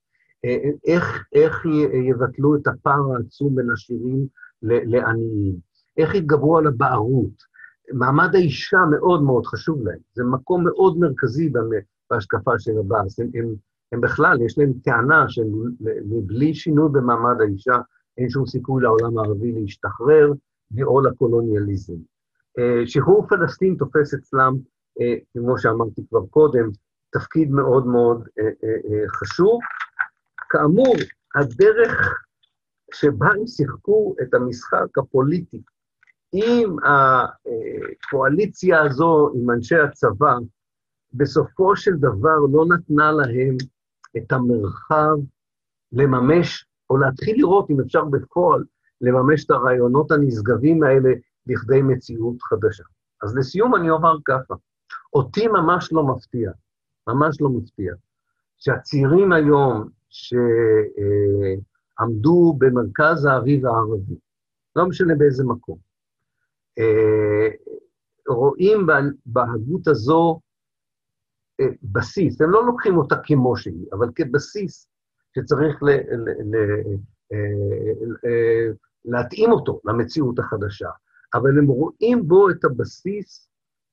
[0.85, 1.65] איך, איך
[2.09, 4.27] יבטלו את הפער העצום בין עשירים
[4.61, 5.55] לעניים,
[5.97, 7.55] איך יתגברו על הבערות.
[7.93, 11.51] מעמד האישה מאוד מאוד חשוב להם, זה מקום מאוד מרכזי
[12.11, 13.19] בהשקפה של הבאס.
[13.19, 13.53] הם, הם,
[13.91, 17.77] הם בכלל, יש להם טענה שמבלי שינוי במעמד האישה,
[18.17, 20.31] אין שום סיכוי לעולם הערבי להשתחרר
[20.71, 21.97] מעול הקולוניאליזם.
[22.59, 24.53] אה, שחרור פלסטין תופס אצלם,
[25.01, 26.69] אה, כמו שאמרתי כבר קודם,
[27.09, 29.59] תפקיד מאוד מאוד אה, חשוב.
[30.49, 30.95] כאמור,
[31.35, 32.23] הדרך
[32.93, 35.61] שבה הם שיחקו את המשחק הפוליטי
[36.33, 40.35] עם הקואליציה הזו, עם אנשי הצבא,
[41.13, 43.57] בסופו של דבר לא נתנה להם
[44.17, 45.15] את המרחב
[45.91, 48.63] לממש, או להתחיל לראות, אם אפשר בפועל,
[49.01, 51.09] לממש את הרעיונות הנשגבים האלה
[51.47, 52.83] לכדי מציאות חדשה.
[53.23, 54.53] אז לסיום אני אומר ככה,
[55.13, 56.51] אותי ממש לא מפתיע,
[57.07, 57.93] ממש לא מפתיע,
[58.57, 59.89] שהצעירים היום
[61.99, 64.15] שעמדו במרכז האביב הערבי,
[64.75, 65.77] לא משנה באיזה מקום,
[66.79, 67.49] אה,
[68.27, 68.87] רואים
[69.25, 70.39] בהגות הזו
[71.59, 74.87] אה, בסיס, הם לא לוקחים אותה כמו שהיא, אבל כבסיס
[75.35, 76.55] שצריך ל, ל, ל,
[77.33, 78.71] אה,
[79.05, 80.89] להתאים אותו למציאות החדשה.
[81.33, 83.49] אבל הם רואים בו את הבסיס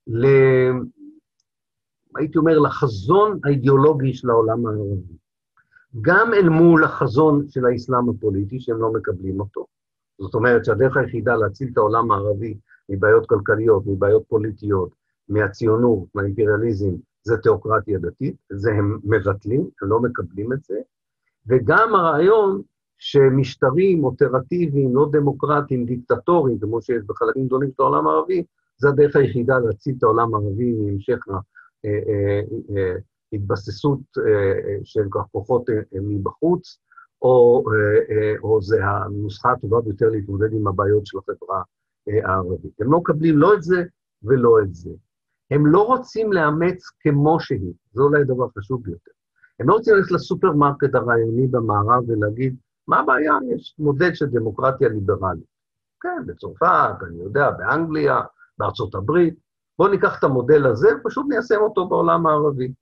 [0.07, 0.26] ל...
[2.16, 5.16] הייתי אומר, לחזון האידיאולוגי של העולם הערבי.
[6.01, 9.66] גם אל מול החזון של האסלאם הפוליטי, שהם לא מקבלים אותו.
[10.20, 14.90] זאת אומרת שהדרך היחידה להציל את העולם הערבי מבעיות כלכליות, מבעיות פוליטיות,
[15.28, 20.74] מהציונות, מהאימפריאליזם, זה תיאוקרטיה דתית, זה הם מבטלים, הם לא מקבלים את זה,
[21.47, 22.62] וגם הרעיון
[22.99, 28.45] שמשטרים אופרטיביים, לא דמוקרטיים, דיקטטוריים, כמו שיש בחלקים גדולים של העולם הערבי,
[28.76, 31.18] זה הדרך היחידה להציל את העולם הערבי מהמשך
[33.32, 36.78] ההתבססות אה, אה, אה, של כוחות מבחוץ,
[37.22, 37.64] או,
[38.43, 41.62] או זה הנוסחה הטובה ביותר להתמודד עם הבעיות של החברה
[42.24, 42.80] הערבית.
[42.80, 43.82] הם לא מקבלים לא את זה
[44.22, 44.90] ולא את זה.
[45.51, 49.11] הם לא רוצים לאמץ כמו שהיא, זה אולי הדבר החשוב ביותר.
[49.61, 52.57] הם לא רוצים ללכת לסופרמרקט הרעיוני במערב ולהגיד,
[52.89, 53.35] מה הבעיה?
[53.55, 55.45] יש מודל של דמוקרטיה ליברלית.
[56.01, 58.21] כן, בצרפת, אני יודע, באנגליה,
[58.59, 59.35] בארצות הברית.
[59.79, 62.73] בואו ניקח את המודל הזה ופשוט ניישם אותו בעולם הערבי.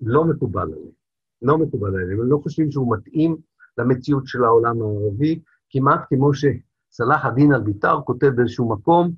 [0.00, 0.90] לא מקובל עליהם.
[1.42, 2.20] לא מקובל עליהם.
[2.20, 3.36] הם לא חושבים שהוא מתאים
[3.78, 5.40] למציאות של העולם הערבי,
[5.70, 9.12] כמעט כמו שסלאח א-דין אל-ביטר כותב באיזשהו מקום,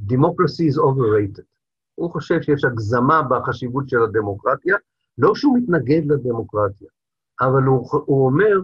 [0.00, 1.42] Democracy is overrated.
[1.94, 4.76] הוא חושב שיש הגזמה בחשיבות של הדמוקרטיה,
[5.18, 6.88] לא שהוא מתנגד לדמוקרטיה,
[7.40, 8.60] אבל הוא, הוא אומר,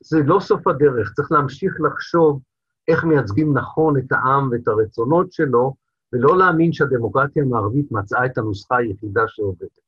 [0.00, 2.40] זה לא סוף הדרך, צריך להמשיך לחשוב
[2.88, 5.74] איך מייצגים נכון את העם ואת הרצונות שלו,
[6.12, 9.78] ולא להאמין שהדמוקרטיה המערבית מצאה את הנוסחה היחידה שעובדת.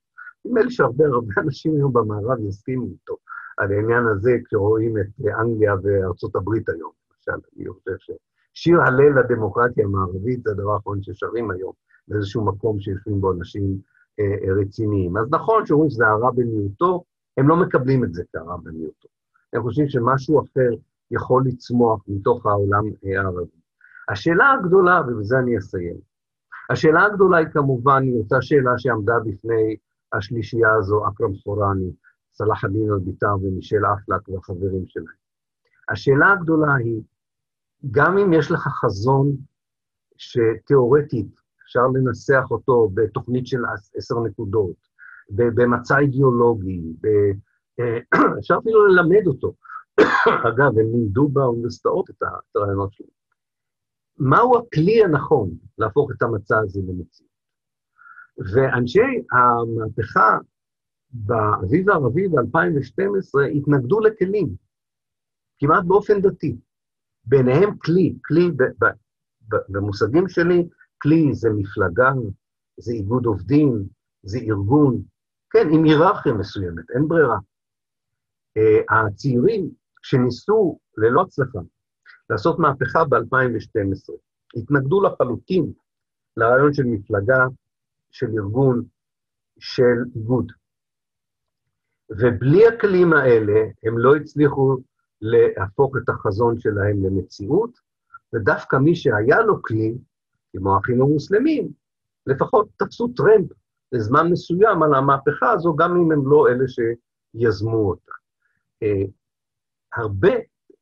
[0.44, 3.16] נדמה לי שהרבה הרבה אנשים היום במערב יסכימו איתו
[3.56, 7.46] על העניין הזה כשרואים את אנגליה וארצות הברית היום, למשל.
[7.56, 8.14] אני חושב
[8.54, 11.72] ששיר הלל לדמוקרטיה המערבית זה הדבר האחרון ששרים היום,
[12.08, 13.78] באיזשהו מקום שיושבים בו אנשים
[14.60, 15.16] רציניים.
[15.16, 17.04] אז נכון שאומרים שזה הרע במיעוטו,
[17.36, 19.08] הם לא מקבלים את זה כהרע במיעוטו.
[19.52, 20.70] הם חושבים שמשהו אחר
[21.10, 23.58] יכול לצמוח מתוך העולם הערבי.
[24.08, 25.96] השאלה הגדולה, ובזה אני אסיים,
[26.70, 29.76] השאלה הגדולה היא כמובן, היא אותה שאלה שעמדה בפני
[30.12, 31.90] השלישייה הזו, אכרם סורני,
[32.32, 35.06] סלאח א-דין אל-ביטר ומישל אפלק והחברים שלהם.
[35.88, 37.02] השאלה הגדולה היא,
[37.90, 39.36] גם אם יש לך חזון
[40.16, 41.40] שתיאורטית
[41.74, 43.58] אפשר לנסח אותו בתוכנית של
[43.96, 44.76] עשר נקודות,
[45.30, 46.82] במצע אידיאולוגי,
[47.80, 47.98] אה,
[48.38, 49.54] אפשר אפילו ללמד אותו.
[50.48, 52.22] אגב, הם לימדו באוניברסיטאות את
[52.54, 53.10] הרעיונות שלהם.
[54.18, 57.30] מהו הכלי הנכון להפוך את המצע הזה למציאות?
[58.54, 59.00] ואנשי
[59.32, 60.38] המהפכה
[61.10, 64.48] באביב הערבי ב-2012 התנגדו לכלים,
[65.58, 66.56] כמעט באופן דתי.
[67.24, 68.50] ביניהם כלי, כלי
[69.68, 70.68] במושגים שלי,
[71.04, 72.10] כלי זה מפלגה,
[72.76, 73.88] זה איגוד עובדים,
[74.22, 75.02] זה ארגון,
[75.50, 77.38] כן, עם היררכיה מסוימת, אין ברירה.
[78.56, 79.70] אה, הצעירים
[80.02, 81.58] שניסו ללא הצלחה
[82.30, 84.12] לעשות מהפכה ב-2012,
[84.56, 85.72] התנגדו לחלוטין
[86.36, 87.46] לרעיון של מפלגה,
[88.10, 88.82] של ארגון,
[89.58, 90.52] של איגוד.
[92.10, 94.76] ובלי הכלים האלה הם לא הצליחו
[95.20, 97.78] להפוך את החזון שלהם למציאות,
[98.34, 99.94] ודווקא מי שהיה לו כלי,
[100.56, 101.68] כמו האחים המוסלמים,
[102.26, 103.52] לפחות תפסו טרמפ
[103.92, 108.12] לזמן מסוים על המהפכה הזו, גם אם הם לא אלה שיזמו אותה.
[108.82, 109.04] אה,
[109.94, 110.32] הרבה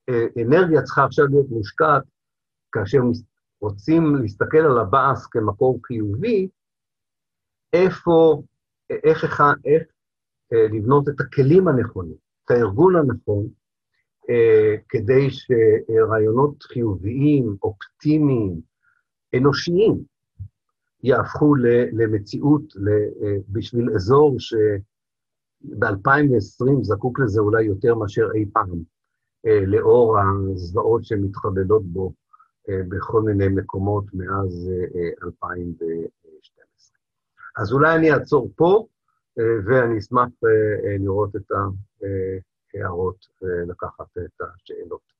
[0.08, 2.02] אה, אנרגיה צריכה עכשיו להיות מושקעת
[2.72, 2.98] כאשר
[3.60, 6.48] רוצים להסתכל על הבאס כמקור חיובי,
[7.72, 8.42] איפה,
[8.90, 9.82] איך, איך, איך
[10.52, 13.46] אה, לבנות את הכלים הנכונים, את הארגון הנכון,
[14.88, 18.60] כדי שרעיונות חיוביים, אופטימיים,
[19.36, 20.04] אנושיים,
[21.02, 21.54] יהפכו
[21.92, 22.62] למציאות
[23.48, 24.82] בשביל אזור שב-2020
[26.82, 28.82] זקוק לזה אולי יותר מאשר אי פעם,
[29.66, 32.12] לאור הזוועות שמתחוללות בו
[32.68, 34.70] בכל מיני מקומות מאז
[35.24, 36.96] 2012.
[37.56, 38.86] אז אולי אני אעצור פה,
[39.36, 40.28] ואני אשמח
[40.98, 41.52] לראות את
[42.74, 45.12] ההערות, לקחת את השאלות.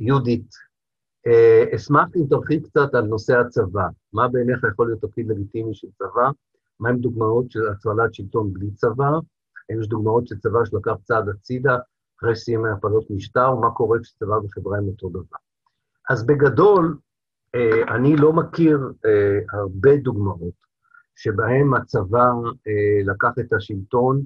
[0.00, 0.54] יהודית,
[1.74, 3.86] אשמח אם תרחיב קצת על נושא הצבא.
[4.12, 6.30] מה בעיניך יכול להיות תפקיד לגיטימי של צבא?
[6.80, 9.10] מהם דוגמאות של הצלת שלטון בלי צבא?
[9.70, 11.78] האם יש דוגמאות של צבא שלקח צעד הצידה
[12.18, 15.36] אחרי סיים הפלות משטר, ומה קורה כשצבא וחברה הם אותו דבר.
[16.10, 16.96] אז בגדול,
[17.54, 20.54] אה, אני לא מכיר אה, הרבה דוגמאות
[21.16, 22.24] שבהן הצבא
[22.66, 24.22] אה, לקח את השלטון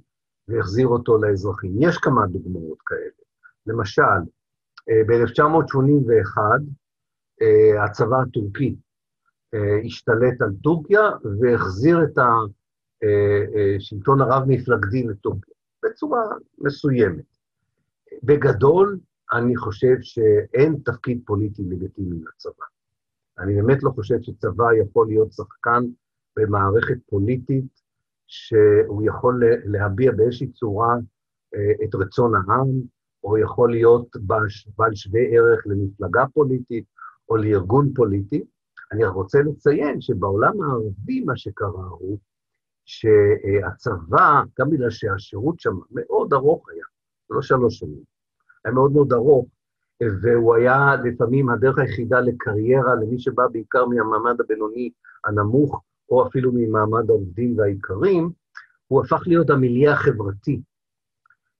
[0.48, 1.72] והחזיר אותו לאזרחים.
[1.78, 3.10] יש כמה דוגמאות כאלה.
[3.66, 4.20] למשל,
[5.08, 6.38] ב-1981,
[7.84, 8.76] הצבא הטורקי
[9.84, 11.10] השתלט על טורקיה
[11.40, 12.18] והחזיר את
[13.78, 16.22] השלטון הרב-מפלגתי לטורקיה, בצורה
[16.58, 17.24] מסוימת.
[18.22, 18.98] בגדול,
[19.32, 22.64] אני חושב שאין תפקיד פוליטי לגיטימי לצבא.
[23.38, 25.84] אני באמת לא חושב שצבא יכול להיות שחקן
[26.36, 27.80] במערכת פוליטית,
[28.26, 30.94] שהוא יכול להביע באיזושהי צורה
[31.54, 32.68] אה, את רצון העם,
[33.24, 34.16] או יכול להיות
[34.76, 36.84] בעל שווה ערך למפלגה פוליטית
[37.28, 38.44] או לארגון פוליטי.
[38.92, 42.18] אני רוצה לציין שבעולם הערבי מה שקרה הוא
[42.84, 46.84] שהצבא, גם בגלל שהשירות שם מאוד ארוך היה,
[47.30, 48.02] לא שלוש שנים,
[48.64, 49.46] היה מאוד מאוד ארוך,
[50.22, 54.90] והוא היה לפעמים הדרך היחידה לקריירה למי שבא בעיקר מהמעמד הבינוני
[55.24, 58.30] הנמוך, או אפילו ממעמד העובדים והאיכרים,
[58.86, 60.60] הוא הפך להיות המיליה החברתי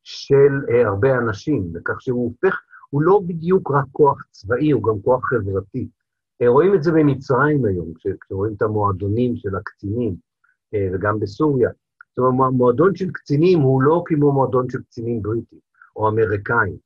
[0.03, 2.61] של uh, הרבה אנשים, וכך שהוא הופך,
[2.91, 5.89] הוא לא בדיוק רק כוח צבאי, הוא גם כוח חברתי.
[6.43, 10.15] Uh, רואים את זה במצרים היום, כשרואים את המועדונים של הקצינים,
[10.75, 11.71] uh, וגם בסוריה.
[12.17, 15.59] זאת אומרת, מועדון של קצינים הוא לא כמו מועדון של קצינים בריטים
[15.97, 16.77] או אמריקאים,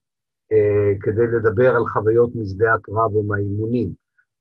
[0.53, 3.93] uh, כדי לדבר על חוויות משדה הקרב או מהאימונים.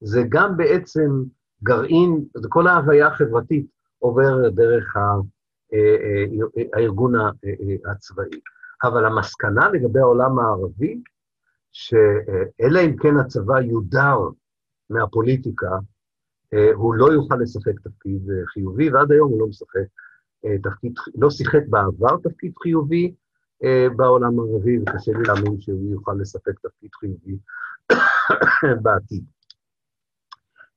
[0.02, 1.24] זה גם בעצם
[1.64, 3.66] גרעין, זה כל ההוויה החברתית
[4.00, 4.96] עובר דרך
[6.74, 7.14] הארגון
[7.86, 8.40] הצבאי.
[8.84, 11.02] אבל המסקנה לגבי העולם הערבי,
[11.72, 14.18] שאלא אם כן הצבא יודר
[14.90, 15.70] מהפוליטיקה,
[16.74, 18.22] הוא לא יוכל לשחק תפקיד
[18.54, 19.88] חיובי, ועד היום הוא לא משחק
[20.64, 23.14] תפקיד, לא שיחק בעבר תפקיד חיובי
[23.96, 27.38] בעולם הערבי, וקשה לי להאמין שהוא יוכל לשחק תפקיד חיובי
[28.84, 29.24] בעתיד.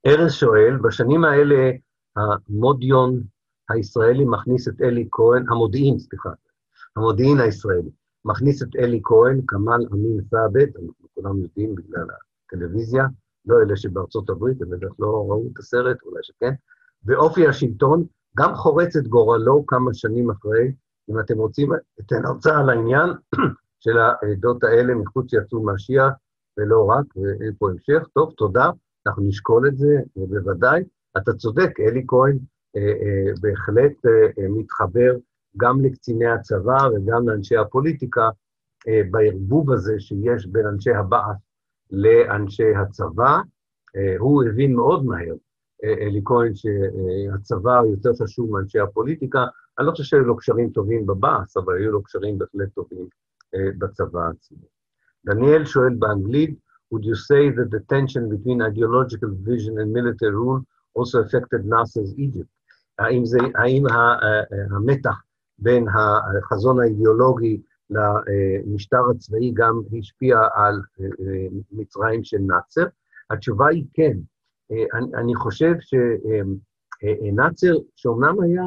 [0.06, 1.70] ארז שואל, בשנים האלה
[2.16, 3.22] המודיון
[3.68, 6.30] הישראלי מכניס את אלי כהן, המודיעין, סליחה,
[6.96, 7.90] המודיעין הישראלי,
[8.24, 12.06] מכניס את אלי כהן, כמאל אמין סעבד, אנחנו כולם יודעים בגלל
[12.46, 13.06] הטלוויזיה,
[13.46, 16.52] לא אלה שבארצות הברית, הם בטח לא ראו את הסרט, אולי שכן,
[17.04, 18.04] ואופי השלטון
[18.36, 20.72] גם חורץ את גורלו כמה שנים אחרי.
[21.10, 23.10] אם אתם רוצים, אתן הרצאה על העניין
[23.84, 26.10] של העדות האלה מחוץ יצאו מהשיעה,
[26.58, 28.08] ולא רק, ואין פה המשך.
[28.12, 28.70] טוב, תודה,
[29.06, 30.82] אנחנו נשקול את זה, ובוודאי.
[31.16, 32.38] אתה צודק, אלי כהן
[32.76, 35.16] אה, אה, בהחלט אה, אה, מתחבר
[35.56, 38.28] גם לקציני הצבא וגם לאנשי הפוליטיקה,
[38.88, 41.36] אה, בערבוב הזה שיש בין אנשי הבעث
[41.90, 43.40] לאנשי הצבא.
[43.96, 45.34] אה, הוא הבין מאוד מהר,
[45.84, 49.44] אה, אלי כהן, שהצבא יותר חשוב מאנשי הפוליטיקה.
[49.78, 53.06] אני לא חושב שהיו לו קשרים טובים בבעث, אבל היו לו קשרים בהחלט טובים
[53.78, 54.58] בצבא עצמו.
[55.26, 56.58] דניאל שואל באנגלית,
[56.92, 60.60] would you say that the tension between ideological vision and military rule
[60.96, 62.50] also affected Nasser's Egypt?
[62.98, 63.84] האם, זה, האם
[64.70, 65.22] המתח
[65.58, 70.80] בין החזון האידיאולוגי למשטר הצבאי גם השפיע על
[71.72, 72.86] מצרים של נאצר?
[73.30, 74.16] התשובה היא כן.
[74.70, 75.74] אני, אני חושב
[77.00, 78.62] שנאצר, שאומנם היה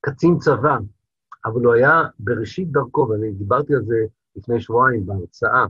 [0.00, 0.78] קצין צבא,
[1.44, 3.96] אבל הוא היה בראשית דרכו, ואני דיברתי על זה
[4.36, 5.66] לפני שבועיים בהרצאה,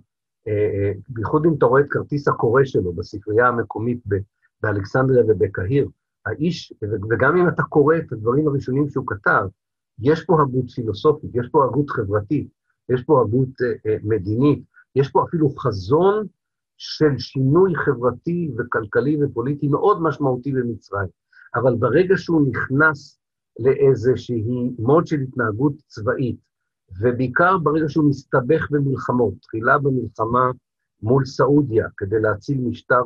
[1.09, 3.99] בייחוד אם אתה רואה את כרטיס הקורא שלו בספרייה המקומית
[4.61, 5.88] באלכסנדריה ובקהיר,
[6.26, 6.72] האיש,
[7.11, 9.47] וגם אם אתה קורא את הדברים הראשונים שהוא כתב,
[9.99, 12.49] יש פה הגות פילוסופית, יש פה הגות חברתית,
[12.88, 14.62] יש פה הגות אה, אה, מדינית,
[14.94, 16.26] יש פה אפילו חזון
[16.76, 21.09] של שינוי חברתי וכלכלי ופוליטי מאוד משמעותי במצרים.
[21.55, 23.18] אבל ברגע שהוא נכנס
[23.59, 24.42] לאיזושהי
[24.78, 26.36] מוד של התנהגות צבאית,
[27.01, 29.34] ובעיקר ברגע שהוא מסתבך במלחמות.
[29.42, 30.51] תחילה במלחמה
[31.03, 33.03] מול סעודיה, כדי להציל משטר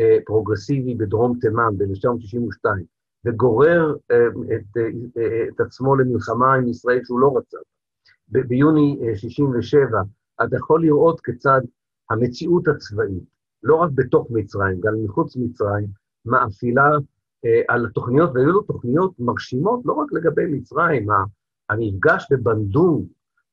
[0.00, 2.68] אה, פרוגרסיבי בדרום תימן ב-1962,
[3.24, 7.58] וגורר אה, את, אה, את עצמו למלחמה עם ישראל שהוא לא רצה.
[8.28, 10.02] ביוני 67'
[10.42, 11.60] אתה יכול לראות כיצד
[12.10, 13.24] המציאות הצבאית,
[13.62, 15.86] לא רק בתוך מצרים, גם מחוץ מצרים,
[16.24, 16.90] מאפילה
[17.44, 21.06] אה, על התוכניות, והיו לו תוכניות מרשימות לא רק לגבי מצרים,
[21.70, 23.06] המפגש בבנדון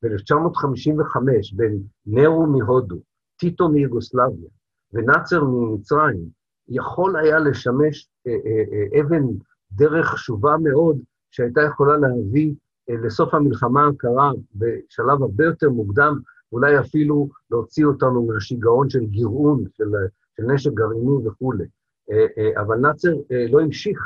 [0.04, 2.98] ב-1955 בין נרו מהודו,
[3.40, 4.50] טיטו מיוגוסלביה
[4.94, 6.30] ונאצר ממצרים,
[6.70, 9.24] יכול היה לשמש אה, אה, אה, אבן
[9.72, 11.00] דרך חשובה מאוד,
[11.32, 12.54] שהייתה יכולה להביא
[12.90, 16.20] אה, לסוף המלחמה הקרה בשלב הרבה יותר מוקדם,
[16.52, 19.92] אולי אפילו להוציא אותנו מהשיגעון של גירעון, של,
[20.38, 21.66] של נשק גרעיני וכולי.
[22.12, 24.00] אה, אה, אבל נאצר אה, לא המשיך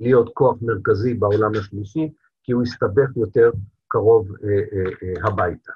[0.00, 2.12] להיות כוח מרכזי בעולם השלישי,
[2.42, 3.50] כי הוא הסתבך יותר
[3.88, 4.28] קרוב
[5.24, 5.72] הביתה.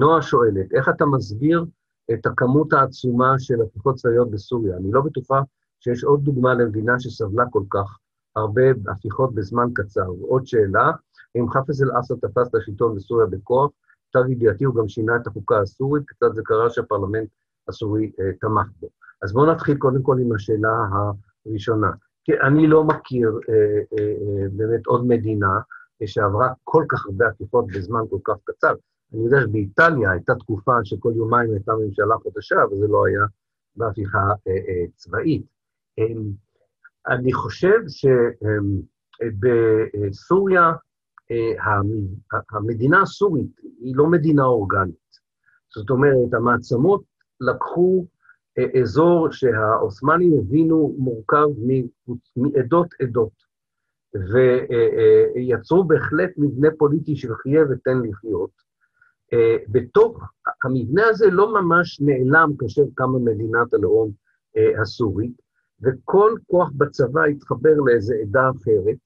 [0.00, 1.64] נועה שואלת, איך אתה מסביר
[2.12, 4.76] את הכמות העצומה של הפיכות צבאיות בסוריה?
[4.76, 5.40] אני לא בטוחה
[5.80, 7.98] שיש עוד דוגמה למדינה שסבלה כל כך
[8.36, 10.12] הרבה הפיכות בזמן קצר.
[10.12, 10.92] ועוד שאלה,
[11.36, 13.70] אם חאפז אל-אסד תפס את השלטון בסוריה בכוח,
[14.14, 17.28] למיטב ידיעתי הוא גם שינה את החוקה הסורית, קצת זה קרה שהפרלמנט
[17.68, 18.88] הסורי אה, תמך בו.
[19.22, 20.86] אז בואו נתחיל קודם כל עם השאלה
[21.46, 21.90] הראשונה.
[22.24, 23.54] כי אני לא מכיר אה,
[23.98, 25.60] אה, אה, באמת עוד מדינה
[26.06, 28.74] שעברה כל כך הרבה הפיכות בזמן כל כך קצר.
[29.12, 33.24] אני יודע שבאיטליה הייתה תקופה שכל יומיים הייתה ממשלה חדשה, וזה לא היה
[33.76, 35.46] בהפיכה אה, אה, צבאית.
[37.08, 37.78] אה, אני חושב
[39.20, 40.72] שבסוריה,
[41.30, 41.52] אה,
[42.50, 45.14] המדינה הסורית היא לא מדינה אורגנית.
[45.74, 47.02] זאת אומרת, המעצמות
[47.40, 48.06] לקחו
[48.82, 51.46] אזור שהעות'מאנים הבינו מורכב
[52.36, 53.32] מעדות עדות,
[54.14, 58.50] ויצרו בהחלט מבנה פוליטי של חיה ותן לחיות.
[59.68, 60.22] בתוך
[60.64, 64.10] המבנה הזה לא ממש נעלם כאשר קמה מדינת הלאום
[64.82, 65.43] הסורית,
[65.82, 68.96] וכל כוח בצבא התחבר לאיזו עדה אחרת,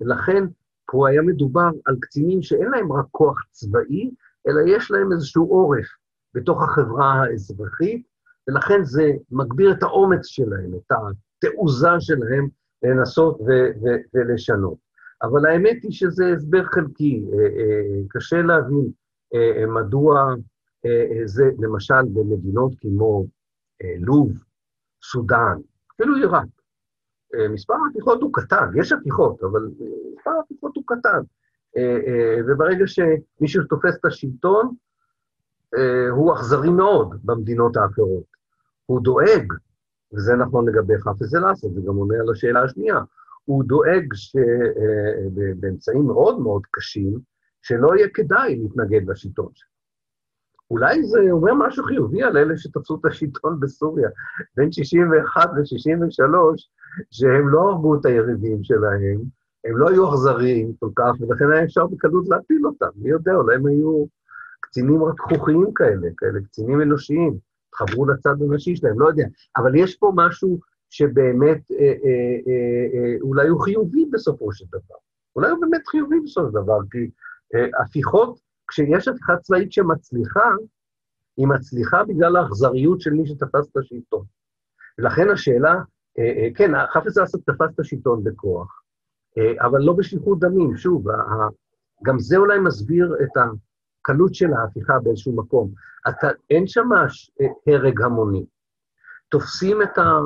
[0.00, 0.44] ולכן
[0.90, 4.10] פה היה מדובר על קצינים שאין להם רק כוח צבאי,
[4.48, 5.86] אלא יש להם איזשהו עורף
[6.34, 8.06] בתוך החברה האזרחית,
[8.48, 12.48] ולכן זה מגביר את האומץ שלהם, את התעוזה שלהם
[12.82, 14.86] לנסות ו- ו- ולשנות.
[15.22, 18.90] אבל האמת היא שזה הסבר חלקי, אה, אה, קשה להבין
[19.34, 20.34] אה, מדוע
[21.24, 23.26] זה, למשל במדינות כמו
[24.00, 24.32] לוב,
[25.10, 25.58] סודאן,
[25.94, 26.46] אפילו עיראק,
[27.50, 29.70] מספר ההפיכות הוא קטן, יש הפיכות, אבל
[30.16, 31.20] מספר ההפיכות הוא קטן.
[32.46, 34.74] וברגע שמישהו תופס את השלטון,
[35.74, 38.36] אה, הוא אכזרי מאוד במדינות האחרות.
[38.86, 39.52] הוא דואג,
[40.12, 42.98] וזה נכון לגבי חאפז אל-אסד, זה גם עונה על השאלה השנייה,
[43.44, 47.18] הוא דואג שבאמצעים אה, מאוד מאוד קשים,
[47.62, 49.75] שלא יהיה כדאי להתנגד לשלטון שלו.
[50.70, 54.08] אולי זה אומר משהו חיובי על אלה שתפסו את השלטון בסוריה
[54.56, 56.34] בין 61 ל-63,
[57.10, 59.20] שהם לא הרגו את היריבים שלהם,
[59.64, 62.88] הם לא היו אכזריים כל כך, ולכן היה אפשר בקלות להפיל אותם.
[62.96, 64.06] מי יודע, אולי הם היו
[64.60, 67.38] קצינים רכרוכיים כאלה, כאלה קצינים אנושיים,
[67.68, 69.26] התחברו לצד הנשי שלהם, לא יודע.
[69.56, 70.60] אבל יש פה משהו
[70.90, 74.96] שבאמת אה, אה, אה, אולי הוא חיובי בסופו של דבר.
[75.36, 77.10] אולי הוא באמת חיובי בסופו של דבר, כי
[77.80, 78.38] הפיכות,
[78.68, 80.50] כשיש הפיכה צבאית שמצליחה,
[81.36, 84.24] היא מצליחה בגלל האכזריות של מי שתפס את השלטון.
[84.98, 85.74] ולכן השאלה,
[86.18, 88.82] אה, אה, כן, חפץ אסד תפס את השלטון בכוח,
[89.38, 90.76] אה, אבל לא בשליחות דמים.
[90.76, 91.04] שוב,
[92.04, 93.30] גם זה אולי מסביר את.
[94.06, 95.70] הקלות של ההפיכה באיזשהו מקום.
[96.08, 96.88] אתה, אין שם
[97.66, 98.46] הרג המוני.
[99.28, 100.18] תופסים את, ה,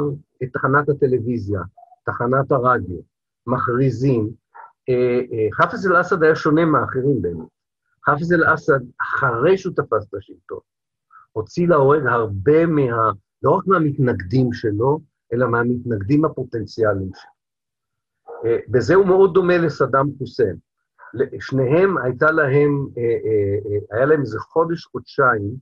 [0.42, 1.60] את תחנת הטלוויזיה,
[2.04, 2.98] תחנת הרדיו,
[3.46, 4.30] מכריזים.
[5.52, 7.48] חאפז אל-אסד היה שונה מאחרים באמת.
[8.10, 10.58] חאפז אל-אסד, אחרי שהוא תפס את השלטון,
[11.32, 13.10] הוציא להורג הרבה מה...
[13.42, 15.00] לא רק מהמתנגדים שלו,
[15.32, 17.30] אלא מהמתנגדים הפוטנציאליים שלו.
[18.44, 20.56] אה, בזה הוא מאוד דומה לסדאם חוסיין.
[21.40, 25.54] שניהם הייתה להם, אה, אה, אה, היה להם איזה חודש, חודשיים,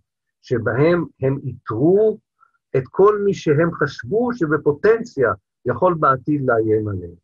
[0.43, 2.19] שבהם הם איתרו
[2.77, 5.33] את כל מי שהם חשבו שבפוטנציה
[5.67, 7.15] יכול בעתיד לאיים עליהם.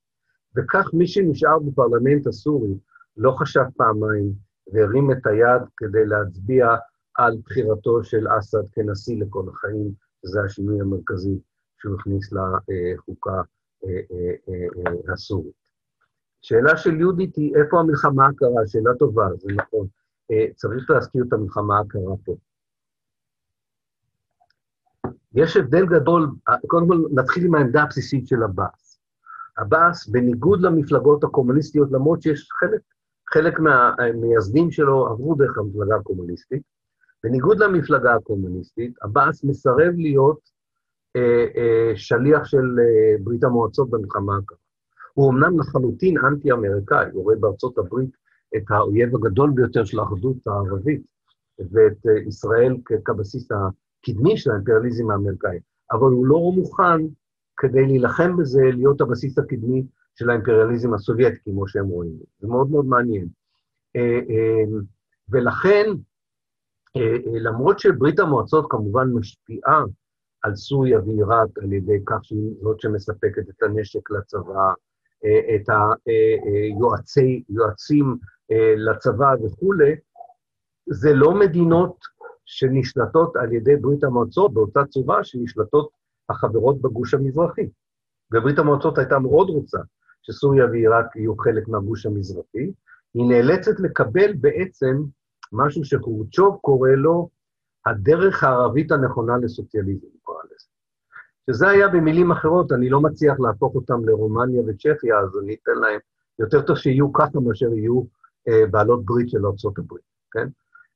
[0.56, 2.74] וכך מי שנשאר בפרלמנט הסורי
[3.16, 4.32] לא חשב פעמיים
[4.74, 6.66] והרים את היד כדי להצביע
[7.14, 11.38] על בחירתו של אסד כנשיא לכל החיים, שזה השינוי המרכזי
[11.78, 13.42] שהוא הכניס לחוקה
[15.12, 15.64] הסורית.
[16.42, 18.66] שאלה של יהודית היא, איפה המלחמה הקרה?
[18.66, 19.86] שאלה טובה, זה נכון.
[20.30, 22.36] אה, צריך להזכיר את המלחמה הקרה פה.
[25.34, 29.00] יש הבדל גדול, אה, קודם כל נתחיל עם העמדה הבסיסית של עבאס.
[29.56, 32.80] עבאס, בניגוד למפלגות הקומוניסטיות, למרות שיש חלק,
[33.34, 36.62] חלק מהמייסדים שלו עברו דרך המפלגה הקומוניסטית.
[37.24, 40.38] בניגוד למפלגה הקומוניסטית, עבאס מסרב להיות
[41.16, 44.58] אה, אה, שליח של אה, ברית המועצות במלחמה הקרה.
[45.14, 48.10] הוא אמנם לחלוטין אנטי-אמריקאי, הוא רואה בארצות הברית
[48.56, 51.02] את האויב הגדול ביותר של האחדות הערבית,
[51.58, 55.58] ואת אה, ישראל כבסיס הקדמי של האימפריאליזם האמריקאי,
[55.92, 57.00] אבל הוא לא מוכן,
[57.56, 62.18] כדי להילחם בזה, להיות הבסיס הקדמי של האימפריאליזם הסובייטי, כמו שהם רואים.
[62.38, 63.28] זה מאוד מאוד מעניין.
[63.96, 64.64] אה, אה,
[65.28, 65.84] ולכן,
[67.42, 69.82] למרות שברית המועצות כמובן משפיעה
[70.42, 74.72] על סוריה ועיראק על ידי כך שהיא זאת שמספקת את הנשק לצבא,
[75.54, 75.68] את
[77.48, 78.18] היועצים
[78.76, 79.96] לצבא וכולי,
[80.86, 81.96] זה לא מדינות
[82.44, 85.90] שנשלטות על ידי ברית המועצות באותה צורה שנשלטות
[86.28, 87.68] החברות בגוש המזרחי.
[88.32, 89.78] וברית המועצות הייתה מאוד רוצה
[90.26, 92.72] שסוריה ועיראק יהיו חלק מהגוש המזרחי,
[93.14, 95.02] היא נאלצת לקבל בעצם
[95.52, 97.28] משהו שחורצ'וב קורא לו
[97.86, 100.66] הדרך הערבית הנכונה לסוציאליזם, קורא לזה.
[101.50, 105.98] שזה היה במילים אחרות, אני לא מצליח להפוך אותם לרומניה וצ'כיה, אז אני אתן להם,
[106.38, 108.02] יותר טוב שיהיו ככה מאשר יהיו
[108.48, 109.94] אה, בעלות ברית של ארה"ב,
[110.32, 110.48] כן?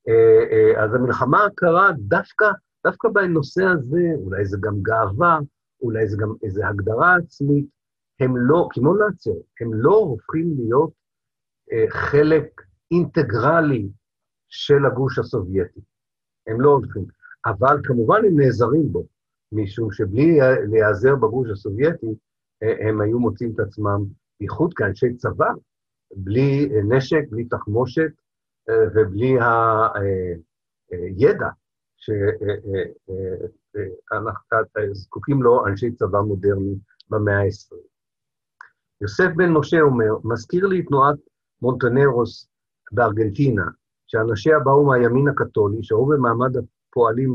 [0.09, 2.51] אה, אה, אז המלחמה הקרה דווקא,
[2.87, 5.39] דווקא בנושא הזה, אולי זה גם גאווה,
[5.83, 7.67] אולי זה גם איזו הגדרה עצמית,
[8.21, 10.91] הם לא, כמו נאצר, הם לא הופכים להיות
[11.73, 13.89] אה, חלק אינטגרלי
[14.49, 15.81] של הגוש הסובייטי.
[16.47, 17.05] הם לא הולכים.
[17.47, 19.07] אבל כמובן הם נעזרים בו,
[19.53, 20.39] משום שבלי
[20.71, 22.15] להיעזר בגוש הסובייטי,
[22.63, 24.05] הם היו מוצאים את עצמם,
[24.41, 25.51] בייחוד כאנשי צבא,
[26.17, 28.11] בלי נשק, בלי תחמושת,
[28.95, 29.37] ובלי
[30.91, 31.49] הידע
[31.97, 32.43] שאנחנו
[34.93, 36.75] זקוקים לו אנשי צבא מודרני
[37.11, 37.98] במאה ה-20.
[39.01, 41.17] יוסף בן משה אומר, מזכיר לי תנועת
[41.63, 42.49] מונטנרוס
[42.93, 43.65] בארגנטינה,
[44.07, 47.35] שאנשיה באו מהימין הקתולי, שראו במעמד הפועלים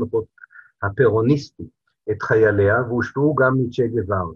[0.82, 1.68] הפרוניסטי
[2.10, 4.32] את חייליה, והושפעו גם מצ'ה גוואר.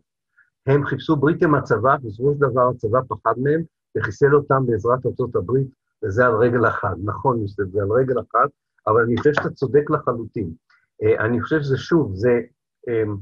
[0.66, 3.62] הם חיפשו ברית עם הצבא, בסופו של דבר הצבא פחד מהם,
[3.97, 5.66] וחיסל אותם בעזרת ארצות הברית
[6.05, 6.97] וזה על רגל אחת.
[7.05, 8.51] נכון, יוסף, זה על רגל אחת,
[8.87, 10.53] אבל אני חושב שאתה צודק לחלוטין.
[11.03, 12.41] אה, אני חושב שזה, שוב, זה
[12.89, 13.16] אמ,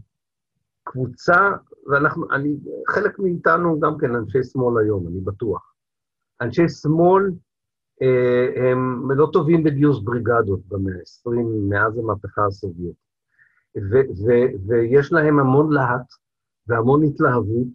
[0.85, 1.51] קבוצה,
[1.89, 2.57] ואנחנו, אני,
[2.89, 5.73] חלק מאיתנו גם כן אנשי שמאל היום, אני בטוח.
[6.41, 7.31] אנשי שמאל
[8.03, 11.31] אה, הם לא טובים בגיוס בריגדות במאה ה-20,
[11.69, 13.07] מאז המהפכה הסובייטית.
[14.69, 16.07] ויש להם המון להט
[16.67, 17.69] והמון התלהבות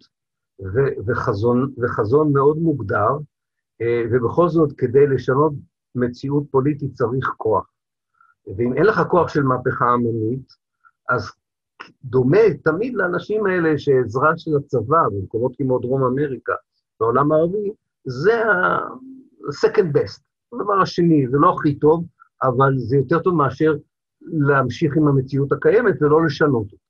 [1.06, 3.10] וחזון, וחזון מאוד מוגדר,
[3.80, 5.52] אה, ובכל זאת, כדי לשנות
[5.94, 7.66] מציאות פוליטית צריך כוח.
[8.56, 10.52] ואם אין לך כוח של מהפכה עממית,
[11.08, 11.30] אז
[12.04, 16.52] דומה תמיד לאנשים האלה שעזרה של הצבא במקומות כמו דרום אמריקה,
[17.00, 17.72] בעולם הערבי,
[18.04, 20.22] זה ה-second best,
[20.52, 22.04] הדבר השני, זה לא הכי טוב,
[22.42, 23.74] אבל זה יותר טוב מאשר
[24.22, 26.82] להמשיך עם המציאות הקיימת ולא לשנות אותה.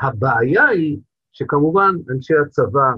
[0.00, 0.98] הבעיה היא
[1.32, 2.92] שכמובן אנשי הצבא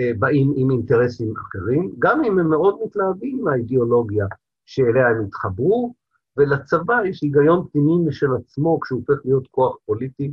[0.00, 4.26] אה, באים עם אינטרסים אחרים, גם אם הם מאוד מתלהבים מהאידיאולוגיה
[4.66, 5.94] שאליה הם התחברו,
[6.36, 10.32] ולצבא יש היגיון פנימי משל עצמו כשהוא הופך להיות כוח פוליטי,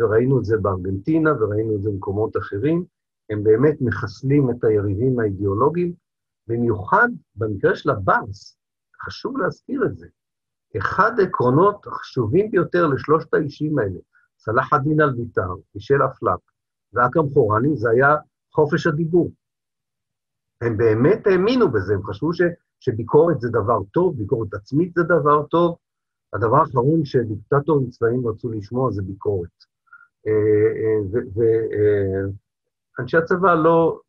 [0.00, 2.84] וראינו את זה בארגנטינה וראינו את זה במקומות אחרים,
[3.30, 5.92] הם באמת מחסלים את היריבים האידיאולוגיים,
[6.46, 8.58] במיוחד במקרה של הברס,
[9.04, 10.06] חשוב להזכיר את זה.
[10.76, 13.98] אחד העקרונות החשובים ביותר לשלושת האישים האלה,
[14.38, 16.40] סלאח א-דין אל-ויתר, מישל אפלק
[16.92, 18.16] ואכרם חורני, זה היה
[18.52, 19.32] חופש הדיבור.
[20.60, 22.40] הם באמת האמינו בזה, הם חשבו ש,
[22.80, 25.76] שביקורת זה דבר טוב, ביקורת עצמית זה דבר טוב.
[26.32, 29.48] הדבר האחרון שדיקטטורים צבאיים רצו לשמוע זה ביקורת.
[30.26, 30.32] אה,
[30.80, 31.20] אה,
[32.98, 34.00] ואנשי אה, הצבא לא,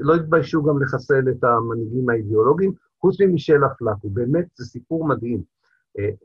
[0.00, 5.42] לא התביישו גם לחסל את המנהיגים האידיאולוגיים, חוץ ממישל אפלק, הוא באמת, זה סיפור מדהים.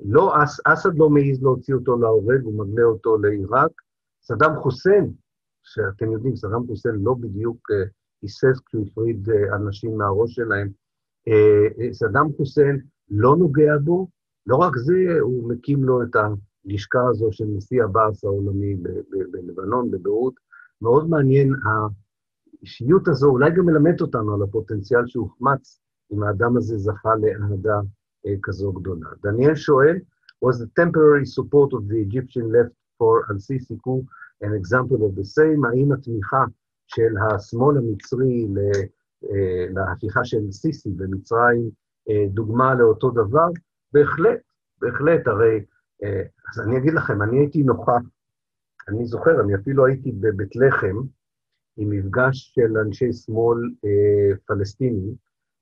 [0.05, 0.33] לא,
[0.65, 3.71] אסד לא מעז להוציא אותו להורג, הוא מגלה אותו לעיראק.
[4.21, 5.11] סדאם חוסיין
[5.63, 7.67] שאתם יודעים, סדאם חוסיין לא בדיוק
[8.21, 10.82] היסס כשהוא הפריד אנשים מהראש שלהם.
[11.27, 14.07] אה, סדאם חוסיין לא נוגע בו,
[14.47, 18.75] לא רק זה, הוא מקים לו את הלשכה הזו של נשיא הבאס העולמי
[19.31, 20.33] בלבנון, בביירות.
[20.81, 25.79] מאוד מעניין, האישיות הזו אולי גם מלמד אותנו על הפוטנציאל שהוחמץ
[26.13, 27.79] אם האדם הזה זכה לאהדה
[28.43, 29.09] כזו גדולה.
[29.23, 29.97] דניאל שואל,
[30.45, 33.77] was the temporary support of the Egyptian left for al-Sisi
[34.41, 36.43] an example of the same, האם התמיכה
[36.87, 38.81] של השמאל המצרי אה,
[39.69, 41.69] להפיכה של סיסי במצרים
[42.09, 43.47] אה, דוגמה לאותו דבר?
[43.93, 44.39] בהחלט,
[44.81, 45.65] בהחלט, הרי,
[46.03, 48.01] אה, אז אני אגיד לכם, אני הייתי נוכח,
[48.87, 50.95] אני זוכר, אני אפילו הייתי בבית לחם
[51.77, 53.57] עם מפגש של אנשי שמאל
[54.45, 55.15] פלסטינים,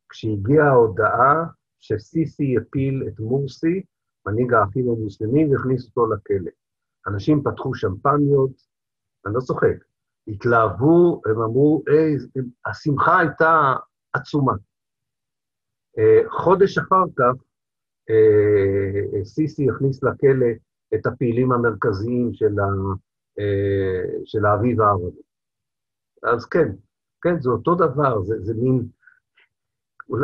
[0.09, 1.45] כשהגיעה ההודעה
[1.79, 3.83] שסיסי הפיל את מורסי,
[4.25, 6.51] מנהיג האחים המוסלמים, והכניס אותו לכלא.
[7.07, 8.51] אנשים פתחו שמפניות,
[9.25, 9.75] אני לא צוחק,
[10.27, 12.15] התלהבו, הם אמרו, היי,
[12.65, 13.73] השמחה הייתה
[14.13, 14.53] עצומה.
[15.97, 17.43] אה, חודש אחר כך,
[18.09, 20.47] אה, סיסי הכניס לכלא
[20.93, 22.65] את הפעילים המרכזיים של, ה,
[23.39, 25.21] אה, של האביב הערבי.
[26.23, 26.71] אז כן,
[27.21, 28.87] כן, זה אותו דבר, זה, זה מין,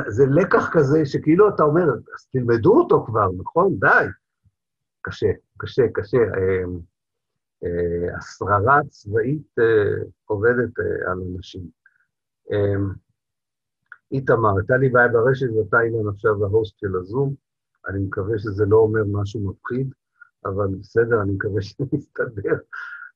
[0.07, 1.83] זה לקח כזה שכאילו אתה אומר,
[2.15, 3.75] אז תלמדו אותו כבר, נכון?
[3.79, 4.05] די.
[5.01, 6.17] קשה, קשה, קשה.
[8.17, 9.55] השררה הצבאית
[10.25, 11.61] עובדת על אנשים.
[14.11, 17.33] איתמר, הייתה לי בעיה ברשת ואתה אילן עכשיו ההוסט של הזום.
[17.87, 19.93] אני מקווה שזה לא אומר משהו מפחיד,
[20.45, 22.57] אבל בסדר, אני מקווה שזה יסתדר.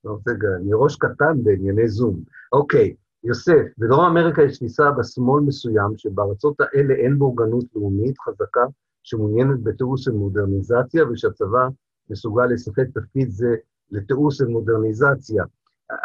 [0.04, 2.24] לא רוצה, אני ראש קטן בענייני זום.
[2.52, 8.66] אוקיי, יוסף, בדרום אמריקה יש תפיסה בשמאל מסוים, שבארצות האלה אין בורגנות לאומית חזקה,
[9.04, 11.68] שמעוניינת בתיאור של מודרניזציה, ושהצבא
[12.10, 13.56] מסוגל לשחק תפקיד זה
[13.92, 15.44] לתיאור של מודרניזציה.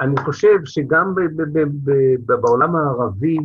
[0.00, 1.14] אני חושב שגם
[2.26, 3.38] בעולם הערבי,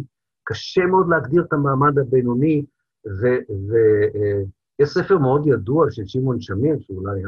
[0.43, 2.65] קשה מאוד להגדיר את המעמד הבינוני,
[3.05, 7.21] ויש ספר מאוד ידוע של שמעון שמיר, שאולי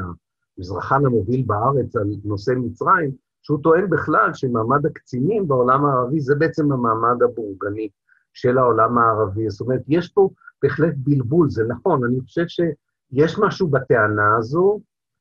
[0.58, 3.10] המזרחן המוביל בארץ על נושא מצרים,
[3.42, 7.88] שהוא טוען בכלל שמעמד הקצינים בעולם הערבי זה בעצם המעמד הבורגני
[8.32, 9.50] של העולם הערבי.
[9.50, 10.30] זאת אומרת, יש פה
[10.62, 14.80] בהחלט בלבול, זה נכון, אני חושב שיש משהו בטענה הזו,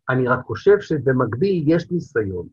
[0.10, 2.48] אני רק חושב שבמקביל יש ניסיון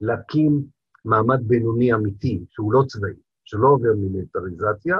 [0.00, 0.62] להקים
[1.04, 3.14] מעמד בינוני אמיתי, שהוא לא צבאי.
[3.44, 4.96] שלא עובר מיליטריזציה.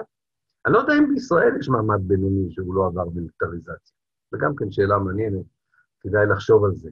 [0.66, 3.96] אני לא יודע אם בישראל יש מעמד בינוני שהוא לא עבר מיליטריזציה.
[4.32, 5.44] זו גם כן שאלה מעניינת,
[6.00, 6.90] כדאי לחשוב על זה.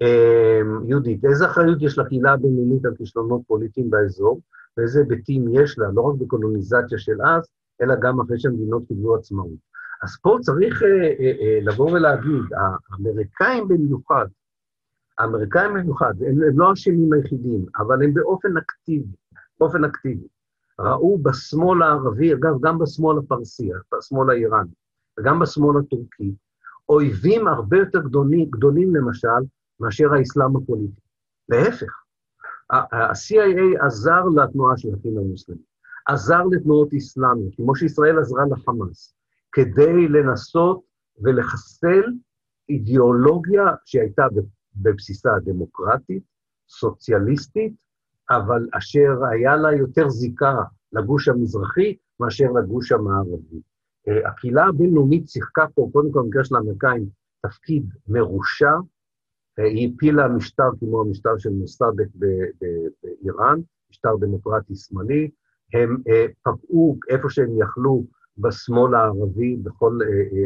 [0.00, 4.40] אמ, יהודית, איזה אחריות יש לקהילה הבינונית על כישלונות פוליטיים באזור,
[4.76, 7.48] ואיזה היבטים יש לה, לא רק בקולוניזציה של אז,
[7.82, 9.72] אלא גם אחרי שהמדינות קיבלו עצמאות.
[10.02, 14.26] אז פה צריך אה, אה, אה, לבוא ולהגיד, האמריקאים במיוחד,
[15.22, 19.16] האמריקאים במיוחד, הם, הם לא אשמים היחידים, אבל הם באופן אקטיבי,
[19.60, 20.26] באופן אקטיבי,
[20.78, 24.70] ראו בשמאל הערבי, אגב, גם בשמאל הפרסי, בשמאל האיראני,
[25.18, 26.34] וגם בשמאל הטורקי,
[26.88, 29.42] אויבים הרבה יותר גדולים, גדולים למשל,
[29.80, 31.00] מאשר האסלאם הפוליטי.
[31.48, 32.02] להפך,
[32.70, 35.62] ה-CIA עזר לתנועה של האחים המוסלמים,
[36.08, 39.14] עזר לתנועות אסלאמיות, כמו שישראל עזרה לחמאס,
[39.52, 40.80] כדי לנסות
[41.22, 42.02] ולחסל
[42.68, 44.26] אידיאולוגיה שהייתה
[44.76, 46.22] בבסיסה דמוקרטית,
[46.68, 47.72] סוציאליסטית,
[48.30, 50.54] אבל אשר היה לה יותר זיקה
[50.92, 53.60] לגוש המזרחי מאשר לגוש המערבי.
[54.08, 57.06] אה, הקהילה הבינלאומית שיחקה פה, קודם כל במקרה של האמריקאים,
[57.46, 58.74] תפקיד מרושע,
[59.58, 63.60] אה, היא הפילה משטר כמו המשטר של מוסדק באיראן,
[63.90, 65.30] משטר דמוקרטי שמאלי,
[65.74, 68.04] הם אה, פגעו איפה שהם יכלו
[68.38, 69.98] בשמאל הערבי בכל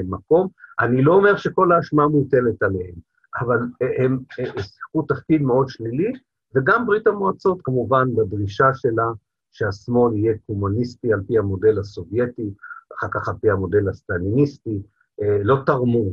[0.09, 0.49] מקום.
[0.81, 2.95] אני לא אומר שכל האשמה מוטלת עליהם,
[3.41, 3.59] אבל
[3.99, 4.19] הם
[4.61, 6.13] שיחקו תפקיד מאוד שלילי,
[6.55, 9.07] וגם ברית המועצות, כמובן, בדרישה שלה
[9.53, 12.51] שהשמאל יהיה קומוניסטי על פי המודל הסובייטי,
[12.99, 14.83] אחר כך על פי המודל הסטליניסטי,
[15.23, 16.05] אה, לא תרמו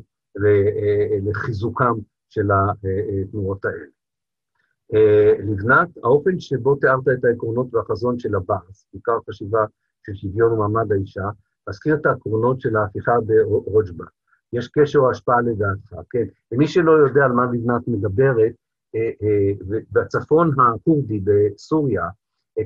[0.45, 1.93] אה, לחיזוקם
[2.29, 3.85] של התנועות האלה.
[4.93, 9.65] אה, לבנת, האופן שבו תיארת את העקרונות והחזון של הבאס, בעיקר חשיבה
[10.05, 11.29] של שוויון ומעמד האישה,
[11.69, 14.05] מזכיר את העקרונות של ההפיכה ברוג'בה.
[14.53, 16.25] יש קשר או השפעה לדעתך, כן.
[16.51, 18.53] ומי שלא יודע על מה לבנת מדברת,
[18.95, 19.51] אה, אה,
[19.91, 22.07] בצפון הכורדי בסוריה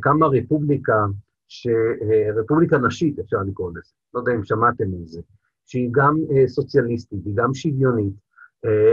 [0.02, 1.06] קמה רפובליקה,
[1.48, 1.68] ש...
[1.68, 5.22] אה, רפובליקה נשית, אפשר לקרוא לזה, לא יודע אם שמעתם על זה,
[5.66, 6.18] שהיא גם
[6.48, 8.14] סוציאליסטית, היא גם שוויונית,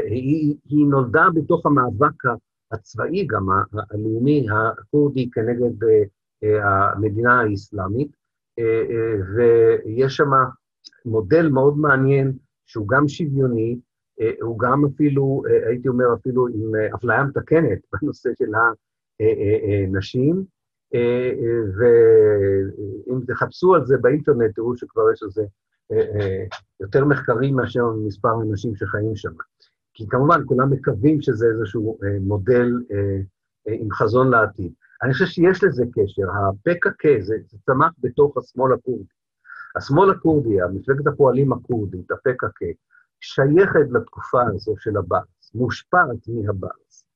[0.07, 2.23] היא, היא נולדה בתוך המאבק
[2.73, 3.47] הצבאי, גם
[3.91, 5.87] הלאומי הכורדי כנגד
[6.43, 8.17] המדינה האסלאמית,
[9.35, 10.31] ויש שם
[11.05, 12.33] מודל מאוד מעניין
[12.67, 13.79] שהוא גם שוויוני,
[14.21, 18.53] אה, הוא גם אפילו, אה, הייתי אומר אפילו עם אה, אפליה מתקנת בנושא של
[19.89, 20.45] הנשים,
[21.77, 25.43] ואם תחפשו על זה באינטרנט, תראו שכבר יש על זה
[26.81, 29.33] יותר מחקרים מאשר מספר האנשים שחיים שם.
[29.95, 32.73] כי כמובן, כולם מקווים שזה איזשהו מודל
[33.67, 34.73] עם חזון לעתיד.
[35.03, 37.35] אני חושב שיש לזה קשר, הפק"ק, זה
[37.67, 39.05] צמח בתוך השמאל הכורדי.
[39.77, 42.61] השמאל הכורדי, מפלגת הפועלים הכורדית, הפק"ק,
[43.21, 47.07] שייכת לתקופה הזו של הבאס, מושפעת מהבאס.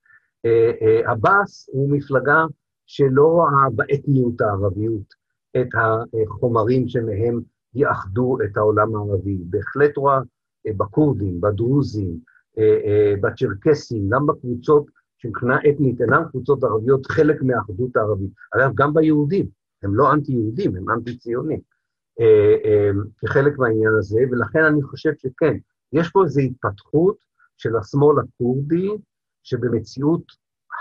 [1.07, 2.45] הבאס הוא מפלגה
[2.85, 5.13] שלא רואה באתניות הערביות
[5.57, 7.41] את החומרים שמהם
[7.73, 9.37] יאחדו את העולם הערבי.
[9.43, 10.19] בהחלט רואה
[10.77, 12.19] בכורדים, בדרוזים,
[13.21, 14.85] בצ'רקסים, גם בקבוצות
[15.17, 18.31] שמבחינה אתנית אינן קבוצות ערביות, חלק מהאחדות הערבית.
[18.55, 19.45] אגב, גם ביהודים,
[19.83, 21.59] הם לא אנטי-יהודים, הם אנטי-ציונים.
[23.19, 25.57] כחלק מהעניין הזה, ולכן אני חושב שכן,
[25.93, 27.17] יש פה איזו התפתחות
[27.57, 28.89] של השמאל הכורדי,
[29.43, 30.23] שבמציאות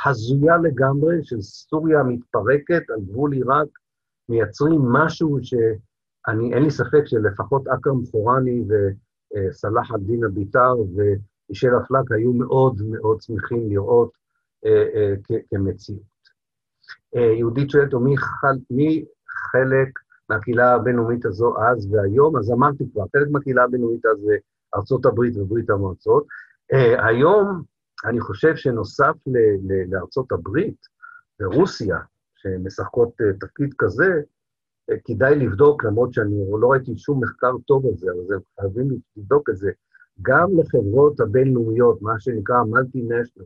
[0.07, 3.68] הזויה לגמרי, של סוריה מתפרקת על גבול עיראק,
[4.28, 12.32] מייצרים משהו שאני, אין לי ספק שלפחות אכרם חורני וסלאח א-דין אביטר ומישל אפלק היו
[12.32, 14.11] מאוד מאוד שמחים לראות
[14.66, 15.14] אה, אה,
[15.51, 16.03] כמציאות.
[17.16, 17.95] אה, יהודית שואלת,
[18.70, 19.05] מי
[19.53, 19.89] חלק
[20.29, 22.37] מהקהילה הבינלאומית הזו אז והיום?
[22.37, 24.37] אז אמרתי כבר, חלק מהקהילה הבינלאומית אז זה
[24.74, 26.26] ארצות הברית וברית המועצות.
[26.99, 27.62] היום
[28.05, 29.14] אני חושב שנוסף
[29.89, 30.76] לארצות הברית
[31.41, 31.99] ורוסיה,
[32.37, 34.20] שמשחקות תפקיד כזה,
[35.05, 39.57] כדאי לבדוק, למרות שאני לא ראיתי שום מחקר טוב על זה, אבל חייבים לבדוק את
[39.57, 39.70] זה,
[40.22, 43.45] גם לחברות הבינלאומיות, מה שנקרא multinational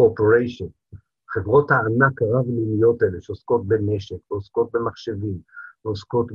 [0.00, 0.96] corporation,
[1.28, 5.38] חברות הענק הרב-לאומיות האלה, שעוסקות בנשק, ועוסקות במחשבים,
[5.84, 6.26] ועוסקות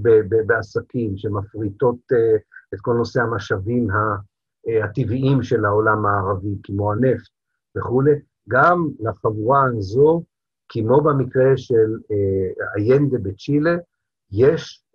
[0.47, 2.41] בעסקים, שמפריטות uh,
[2.73, 7.29] את כל נושא המשאבים uh, הטבעיים של העולם הערבי, כמו הנפט
[7.77, 8.11] וכולי,
[8.49, 10.23] גם לחבורה הזו,
[10.69, 11.97] כמו במקרה של
[12.77, 13.75] איינדה בצ'ילה,
[14.31, 14.85] יש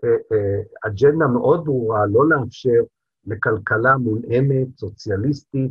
[0.86, 2.80] אג'נדה מאוד ברורה לא לאפשר
[3.26, 5.70] לכלכלה מונעמת, סוציאליסטית,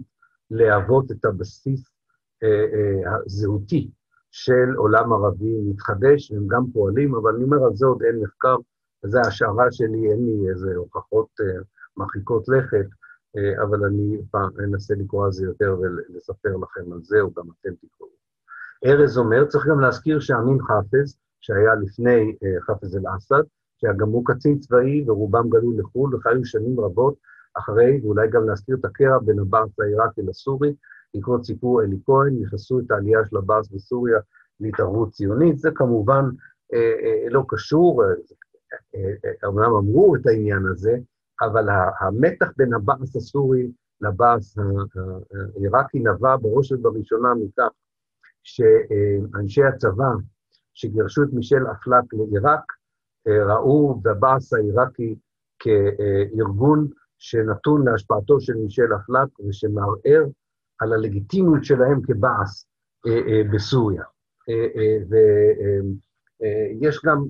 [0.52, 1.84] להוות את הבסיס
[3.06, 3.92] הזהותי
[4.32, 8.56] של עולם ערבי מתחדש, הם גם פועלים, אבל אני אומר, על זה עוד אין מחקר,
[9.04, 11.64] וזו השערה שלי, אין לי איזה הוכחות uh,
[11.98, 12.88] מרחיקות לכת,
[13.38, 14.18] uh, אבל אני
[14.64, 18.10] אנסה לקרוא על זה יותר ולספר לכם על זה, או גם אתם תקראו.
[18.86, 23.44] ארז אומר, צריך גם להזכיר שאמין חאפז, שהיה לפני uh, חאפז אל-אסד,
[23.78, 27.16] שהיה גם הוא קצין צבאי, ורובם גלו לחו"ל, וחיו שנים רבות
[27.54, 30.74] אחרי, ואולי גם להזכיר את הקרע בין הברס העיראקי לסורי,
[31.18, 34.20] בעקבות סיפור אלי כהן, נכנסו את העלייה של עבאס בסוריה
[34.60, 35.60] להתערבות ציונית.
[35.60, 36.26] זה כמובן
[36.74, 38.10] אה, אה, לא קשור, אה,
[38.96, 40.98] אה, אומנם אמרו את העניין הזה,
[41.42, 41.68] אבל
[42.00, 44.58] המתח בין הבאס הסורי לבאס
[45.56, 47.70] העיראקי נבע בראש ובראשונה מכך
[48.44, 50.10] שאנשי הצבא
[50.74, 52.74] שגירשו את מישל אפלק לעיראק,
[53.28, 55.16] ראו בבאס העיראקי
[55.60, 56.88] כארגון
[57.18, 60.24] שנתון להשפעתו של מישל אפלק ושמערער
[60.80, 62.68] על הלגיטימיות שלהם כבעס
[63.08, 64.04] אה, אה, בסוריה.
[64.50, 64.98] אה,
[66.40, 67.26] ויש גם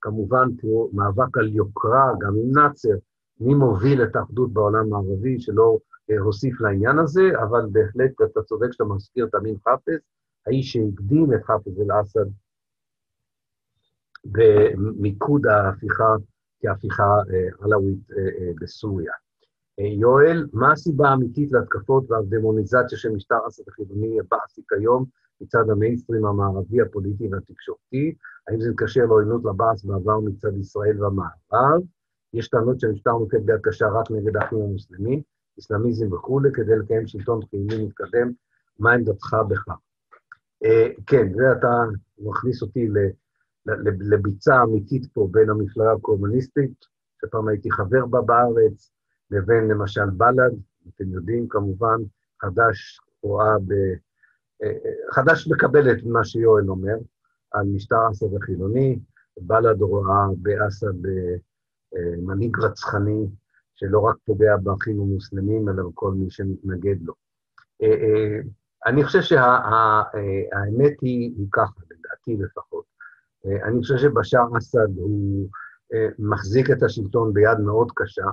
[0.00, 2.94] כמובן פה מאבק על יוקרה, גם עם נאצר,
[3.40, 5.78] מי מוביל את האחדות בעולם הערבי, שלא
[6.18, 10.00] הוסיף לעניין הזה, אבל בהחלט אתה צודק שאתה מזכיר את אמין חאפז,
[10.46, 12.26] האיש שהקדים את חאפז אל-אסד
[14.24, 16.14] במיקוד ההפיכה
[16.62, 17.14] כהפיכה
[17.60, 18.08] עלאווית
[18.60, 19.12] בסוריה.
[19.78, 25.04] יואל, מה הסיבה האמיתית להתקפות והדמוניזציה של משטר אסד החילוני הבאסי כיום
[25.40, 28.14] מצד המיינסטרים המערבי, הפוליטי והתקשורתי?
[28.48, 31.82] האם זה מקשר לעוינות לבאס בעבר מצד ישראל והמערב?
[32.34, 35.22] יש טענות שהמשטר נוקט ביד קשה רק נגד האחים המוסלמים,
[35.58, 38.32] אסלאמיזם וכולי, כדי לקיים שלטון חיוני מתקדם.
[38.78, 39.76] מה עמדתך בכך?
[40.64, 41.84] אה, כן, זה אתה
[42.18, 42.88] מכניס אותי
[44.00, 46.84] לביצה אמיתית פה בין המפלגה הקומוניסטית,
[47.20, 48.92] שפעם הייתי חבר בה בארץ,
[49.30, 50.52] לבין למשל בל"ד,
[50.94, 51.96] אתם יודעים כמובן,
[52.40, 53.72] חד"ש רואה ב...
[54.62, 56.96] אה, אה, חד"ש מקבל את מה שיואל אומר
[57.50, 58.98] על משטר אסד החילוני,
[59.40, 61.36] בל"ד רואה באסד אה,
[62.18, 63.26] מנהיג רצחני,
[63.74, 67.14] שלא רק פוגע באחים המוסלמים, אלא בכל מי שמתנגד לו.
[68.86, 72.84] אני חושב שהאמת היא, היא ככה, לדעתי לפחות.
[73.44, 75.48] אני חושב שבשאר אסד הוא
[76.18, 78.24] מחזיק את השלטון ביד מאוד קשה,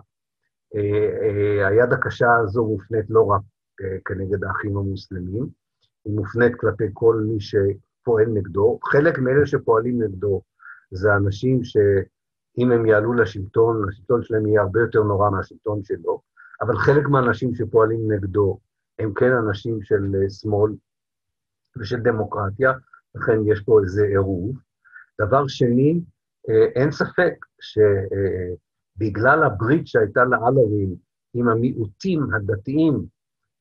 [1.67, 3.41] היד הקשה הזו מופנית לא רק
[3.81, 5.47] אה, כנגד האחים המוסלמים,
[6.05, 8.79] היא מופנית כלפי כל מי שפועל נגדו.
[8.83, 10.41] חלק מאלה שפועלים נגדו
[10.91, 16.21] זה אנשים שאם הם יעלו לשלטון, השלטון שלהם יהיה הרבה יותר נורא מהשלטון שלו,
[16.61, 18.59] אבל חלק מהאנשים שפועלים נגדו
[18.99, 20.71] הם כן אנשים של שמאל
[21.79, 22.73] ושל דמוקרטיה,
[23.15, 24.55] לכן יש פה איזה עירוב.
[25.21, 26.01] דבר שני,
[26.75, 27.79] אין ספק ש...
[28.97, 30.95] בגלל הברית שהייתה לעלווים
[31.33, 33.05] עם המיעוטים הדתיים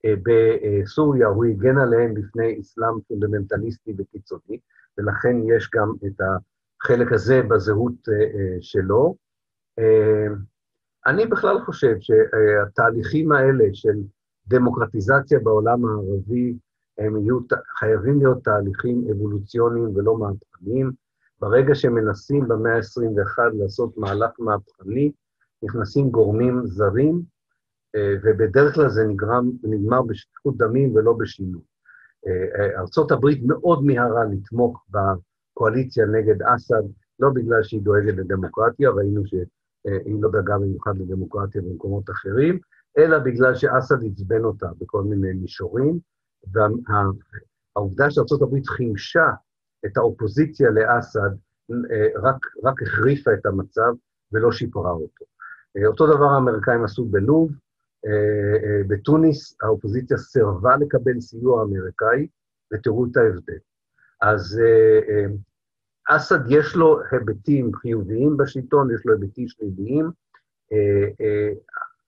[0.04, 4.58] אה, בסוריה, הוא הגן עליהם בפני אסלאם פונדמנטליסטי וקיצוני,
[4.98, 9.14] ולכן יש גם את החלק הזה בזהות אה, אה, שלו.
[11.06, 13.94] אני בכלל חושב שהתהליכים האלה של
[14.46, 16.54] דמוקרטיזציה בעולם הערבי,
[16.98, 17.38] הם יהיו,
[17.78, 20.90] חייבים להיות תהליכים אבולוציוניים ולא מהפכניים.
[21.40, 25.12] ברגע שמנסים במאה ה-21 לעשות מהלך מהפכני,
[25.62, 27.22] נכנסים גורמים זרים,
[27.96, 31.62] אה, ובדרך כלל זה נגרם, נגמר בשפיכות דמים ולא בשינוי.
[32.26, 36.82] אה, אה, ארה"ב מאוד מיהרה לתמוך בקואליציה נגד אסד,
[37.20, 39.22] לא בגלל שהיא דואגת לדמוקרטיה, ראינו
[39.84, 42.58] היא לא דאגה במיוחד לדמוקרטיה במקומות אחרים,
[42.98, 45.98] אלא בגלל שאסד עצבן אותה בכל מיני מישורים,
[46.52, 49.26] והעובדה שארה"ב חימשה
[49.86, 51.30] את האופוזיציה לאסד
[52.22, 53.92] רק, רק החריפה את המצב
[54.32, 55.24] ולא שיפרה אותו.
[55.86, 57.52] אותו דבר האמריקאים עשו בלוב,
[58.88, 62.26] בתוניס האופוזיציה סירבה לקבל סיוע אמריקאי,
[62.72, 63.58] ותראו את ההבדל.
[64.22, 64.60] אז
[66.08, 70.10] אסד יש לו היבטים חיוביים בשלטון, יש לו היבטים שליליים.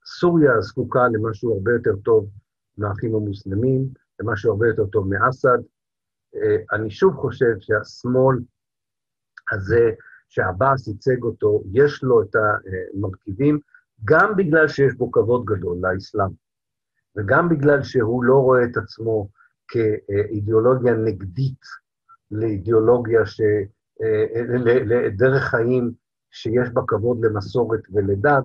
[0.07, 2.31] סוריה זקוקה למשהו הרבה יותר טוב
[2.79, 3.89] מהאחים המוסלמים,
[4.21, 5.59] למשהו הרבה יותר טוב מאסד.
[6.73, 8.37] אני שוב חושב שהשמאל
[9.53, 9.91] הזה,
[10.29, 12.37] שעבאס ייצג אותו, יש לו את
[12.95, 13.59] המרכיבים,
[14.05, 16.31] גם בגלל שיש בו כבוד גדול לאסלאם,
[17.17, 19.29] וגם בגלל שהוא לא רואה את עצמו
[19.69, 21.61] כאידיאולוגיה נגדית
[22.31, 23.41] לאידיאולוגיה, ש...
[24.85, 25.93] לדרך חיים
[26.31, 28.45] שיש בה כבוד למסורת ולדת,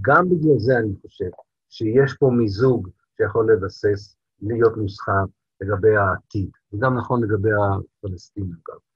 [0.00, 1.30] גם בגלל זה אני חושב
[1.68, 5.22] שיש פה מיזוג שיכול לבסס, להיות נוסחה
[5.60, 8.89] לגבי העתיד, וגם נכון לגבי הפלסטינים אגב.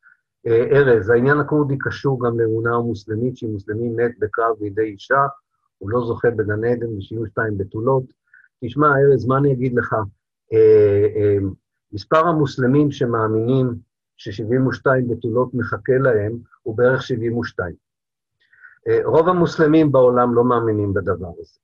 [0.46, 5.26] ארז, העניין הכורדי קשור גם לאמונה המוסלמית, שאם מוסלמי מת בקרב בידי אישה,
[5.78, 8.04] הוא לא זוכה בגן עדן ו-72 בתולות.
[8.64, 9.94] תשמע, ארז, מה אני אגיד לך?
[10.52, 11.36] אה, אה,
[11.92, 13.74] מספר המוסלמים שמאמינים
[14.16, 17.74] ש-72 בתולות מחכה להם הוא בערך 72.
[18.88, 21.58] אה, רוב המוסלמים בעולם לא מאמינים בדבר הזה.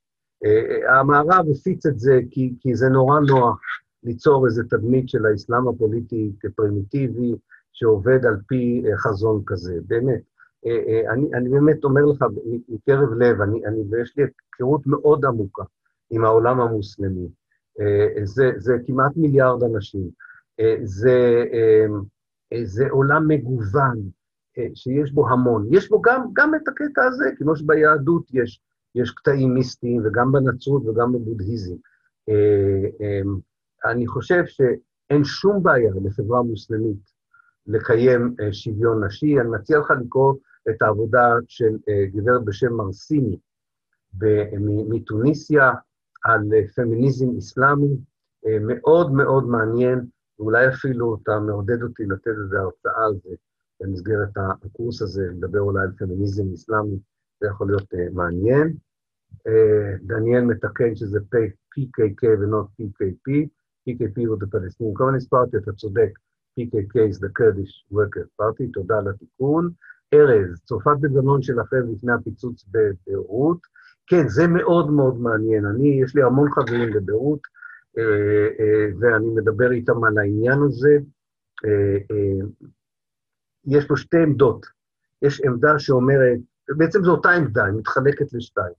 [0.89, 3.61] המערב הפיץ את זה כי, כי זה נורא נוח
[4.03, 7.35] ליצור איזו תדמית של האסלאם הפוליטי כפרימיטיבי,
[7.73, 10.21] שעובד על פי חזון כזה, באמת.
[10.67, 12.25] אה, אה, אני, אני באמת אומר לך
[12.69, 15.63] מקרב לב, אני, אני, ויש לי היכרות מאוד עמוקה
[16.11, 17.29] עם העולם המוסלמי.
[17.81, 20.11] אה, זה, זה כמעט מיליארד אנשים.
[20.83, 21.45] זה,
[22.65, 23.99] זה עולם מגוון,
[24.75, 25.69] שיש בו המון.
[25.71, 28.61] יש בו גם, גם את הקטע הזה, כמו שביהדות יש,
[28.95, 31.75] יש קטעים מיסטיים, וגם בנצרות וגם בבודהיזם.
[33.85, 37.11] אני חושב שאין שום בעיה לחברה מוסלמית
[37.71, 39.41] לקיים שוויון נשי.
[39.41, 40.35] אני מציע לך לקרוא
[40.71, 43.39] את העבודה של אה, גברת בשם מרסיני
[44.89, 45.71] מתוניסיה
[46.25, 47.97] על אה, פמיניזם אסלאמי,
[48.47, 50.07] אה, מאוד מאוד מעניין,
[50.39, 53.35] ואולי אפילו אתה מעודד אותי לתת איזו הרצאה על זה
[53.81, 56.99] במסגרת הקורס הזה, לדבר אולי על פמיניזם אסלאמי,
[57.41, 58.77] זה יכול להיות מעניין.
[60.03, 63.47] דניאל מתקן שזה PKK ו-not PKP,
[63.89, 66.11] PKP הוא the Palestinian Communist Party, אתה צודק,
[66.57, 69.71] PKK is the Kurdish Worker Party, תודה על התיקון.
[70.15, 73.59] ארז, צרפת בגנון שלכם לפני הפיצוץ בביירות.
[74.07, 75.67] כן, זה מאוד מאוד מעניין.
[75.67, 77.41] אני, יש לי המון חברים בביירות,
[77.99, 80.99] אה, אה, ואני מדבר איתם על העניין הזה.
[81.65, 82.47] אה,
[83.67, 84.67] יש פה שתי עמדות.
[85.23, 88.75] יש עמדה שאומרת, בעצם זו אותה עמדה, היא מתחלקת לשתיים.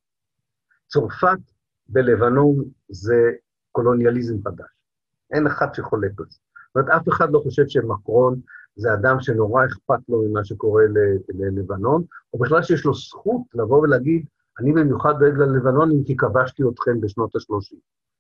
[0.88, 1.39] צרפת
[1.88, 3.31] בלבנון זה
[3.72, 4.69] קולוניאליזם חדש.
[5.31, 6.39] אין אחד שחולק על זה.
[6.76, 8.39] זאת אומרת, אף אחד לא חושב שמקרון
[8.76, 10.84] זה אדם שנורא אכפת לו ממה שקורה
[11.30, 12.03] ללבנון,
[12.34, 14.26] או בכלל שיש לו זכות לבוא ולהגיד,
[14.60, 17.76] אני במיוחד דואג ללבנונים כי כבשתי אתכם בשנות ה-30.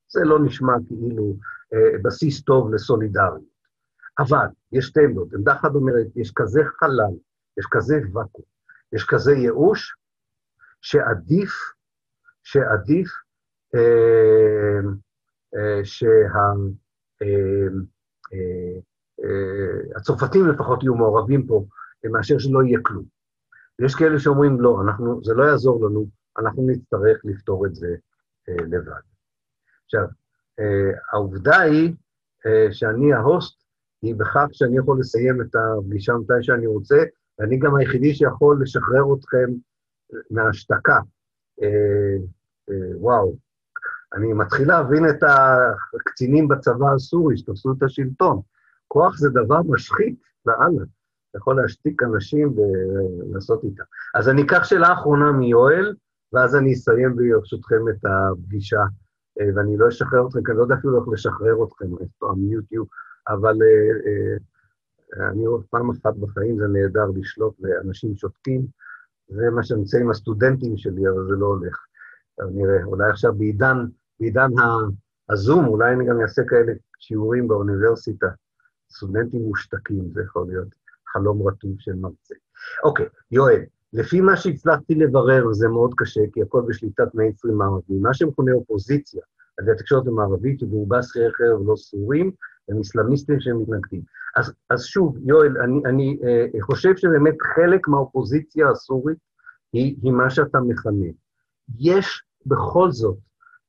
[0.07, 1.35] זה לא נשמע כאילו
[1.73, 3.51] אה, בסיס טוב לסולידריות.
[4.19, 5.33] אבל יש שתי עמדות.
[5.33, 7.15] עמדה אחת אומרת, יש כזה חלל,
[7.59, 8.45] יש כזה ואקום,
[8.93, 9.95] יש כזה ייאוש,
[10.81, 11.51] שעדיף,
[12.43, 13.07] שעדיף
[13.75, 14.79] אה,
[15.55, 16.07] אה, שה...
[17.21, 17.67] אה,
[19.95, 21.65] הצרפתים לפחות יהיו מעורבים פה,
[22.03, 23.05] מאשר שלא יהיה כלום.
[23.79, 26.07] ויש כאלה שאומרים, לא, אנחנו, זה לא יעזור לנו,
[26.39, 27.95] אנחנו נצטרך לפתור את זה
[28.49, 29.01] אה, לבד.
[29.85, 30.05] עכשיו,
[30.59, 31.93] אה, העובדה היא
[32.45, 33.61] אה, שאני ההוסט,
[34.01, 37.03] היא בכך שאני יכול לסיים את הפגישה מתי שאני רוצה,
[37.39, 39.51] ואני גם היחידי שיכול לשחרר אתכם
[40.31, 40.99] מההשתקה.
[41.63, 42.15] אה,
[42.69, 43.35] אה, וואו,
[44.13, 48.41] אני מתחיל להבין את הקצינים בצבא הסורי שתפסו את השלטון.
[48.87, 50.83] כוח זה דבר משחית לאללה.
[51.29, 53.83] אתה יכול להשתיק אנשים ולעשות איתם.
[54.15, 55.95] אז אני אקח שאלה אחרונה מיואל,
[56.33, 58.81] ואז אני אסיים ברשותכם את הפגישה,
[59.39, 61.85] אה, ואני לא אשחרר אתכם, כי אני לא יודע אפילו איך לשחרר אתכם,
[62.37, 62.87] מיוטיוב,
[63.27, 64.11] אבל אה,
[65.21, 68.65] אה, אני עוד פעם אחת בחיים, זה נהדר לשלוט לאנשים שותקים,
[69.27, 71.77] זה מה שאני עושה עם הסטודנטים שלי, אבל זה לא הולך.
[72.51, 73.85] נראה, אולי עכשיו בעידן,
[74.21, 74.49] בעידן
[75.29, 78.27] הזום, אולי אני גם אעשה כאלה שיעורים באוניברסיטה.
[78.91, 80.67] סטודנטים מושתקים, זה יכול להיות
[81.07, 82.35] חלום רטוב של מרצה.
[82.83, 83.61] אוקיי, יואל,
[83.93, 89.21] לפי מה שהצלחתי לברר, וזה מאוד קשה, כי הכל בשליטת מיינסטרים מערבי, מה שמכונה אופוזיציה,
[89.57, 92.31] על ידי התקשורת המערבית, שברובה שכירי חרב לא סורים,
[92.69, 94.01] הם אסלאמיסטים שהם מתנגדים.
[94.35, 99.17] אז, אז שוב, יואל, אני, אני אה, חושב שבאמת חלק מהאופוזיציה הסורית
[99.73, 101.07] היא, היא מה שאתה מכנה.
[101.79, 103.17] יש בכל זאת,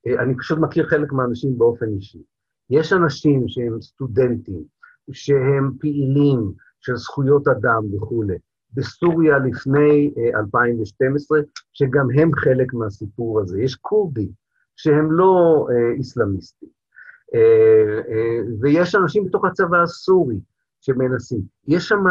[0.06, 2.22] אני פשוט מכיר חלק מהאנשים באופן אישי,
[2.70, 4.62] יש אנשים שהם סטודנטים,
[5.12, 8.36] שהם פעילים של זכויות אדם וכולי,
[8.74, 13.60] בסוריה לפני 2012, אה, שגם הם חלק מהסיפור הזה.
[13.60, 14.28] יש כורדים
[14.76, 16.68] שהם לא אה, איסלאמיסטים,
[18.60, 20.40] ויש אנשים בתוך הצבא הסורי
[20.80, 21.40] שמנסים.
[21.68, 22.04] יש שם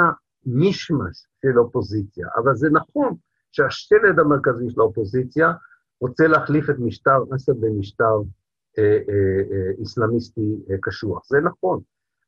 [0.45, 3.15] מישמש של אופוזיציה, אבל זה נכון
[3.51, 5.51] שהשלד המרכזי של האופוזיציה
[6.01, 8.15] רוצה להחליף את משטר אסד במשטר
[8.79, 11.25] אה, אה, אה, איסלאמיסטי אה, קשוח.
[11.29, 11.79] זה נכון,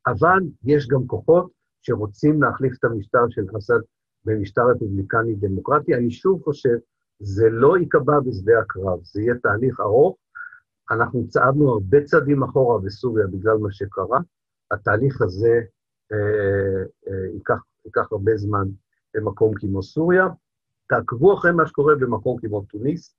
[0.08, 1.52] אבל יש גם כוחות
[1.82, 3.80] שרוצים להחליף את המשטר של אסד
[4.26, 5.96] במשטר רפובליקני דמוקרטי.
[5.96, 6.78] אני שוב חושב,
[7.20, 10.18] זה לא ייקבע בשדה הקרב, זה יהיה תהליך ארוך.
[10.92, 14.20] אנחנו צעדנו הרבה צעדים אחורה בסוריה בגלל מה שקרה.
[14.72, 15.62] התהליך הזה
[16.12, 18.68] אה, אה, ייקח, ייקח הרבה זמן
[19.14, 20.28] במקום כמו סוריה.
[20.90, 23.16] תעקבו אחרי מה שקורה במקום כמו תוניס,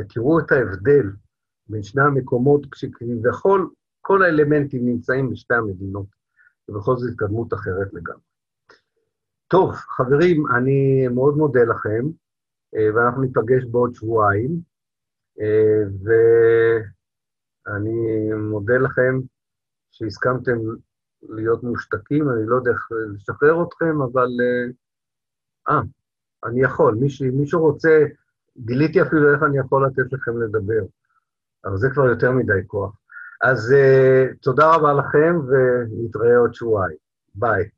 [0.00, 1.06] ותראו את ההבדל
[1.68, 3.70] בין שני המקומות, כשכביכול
[4.00, 6.06] כל האלמנטים נמצאים בשתי המדינות,
[6.68, 8.22] ובכל זאת התקדמות אחרת לגמרי.
[9.48, 12.06] טוב, חברים, אני מאוד מודה לכם,
[12.74, 14.60] אה, ואנחנו ניפגש בעוד שבועיים,
[15.40, 15.82] אה,
[17.66, 19.20] ואני מודה לכם
[19.90, 20.58] שהסכמתם
[21.22, 24.28] להיות מושתקים, אני לא יודע איך לשחרר אתכם, אבל...
[24.40, 25.82] אה, אה
[26.44, 28.04] אני יכול, מישהו, מישהו רוצה,
[28.58, 30.82] גיליתי אפילו איך אני יכול לתת לכם לדבר.
[31.64, 32.96] אבל זה כבר יותר מדי כוח.
[33.42, 36.96] אז uh, תודה רבה לכם, ונתראה עוד שבועיים.
[37.34, 37.68] ביי.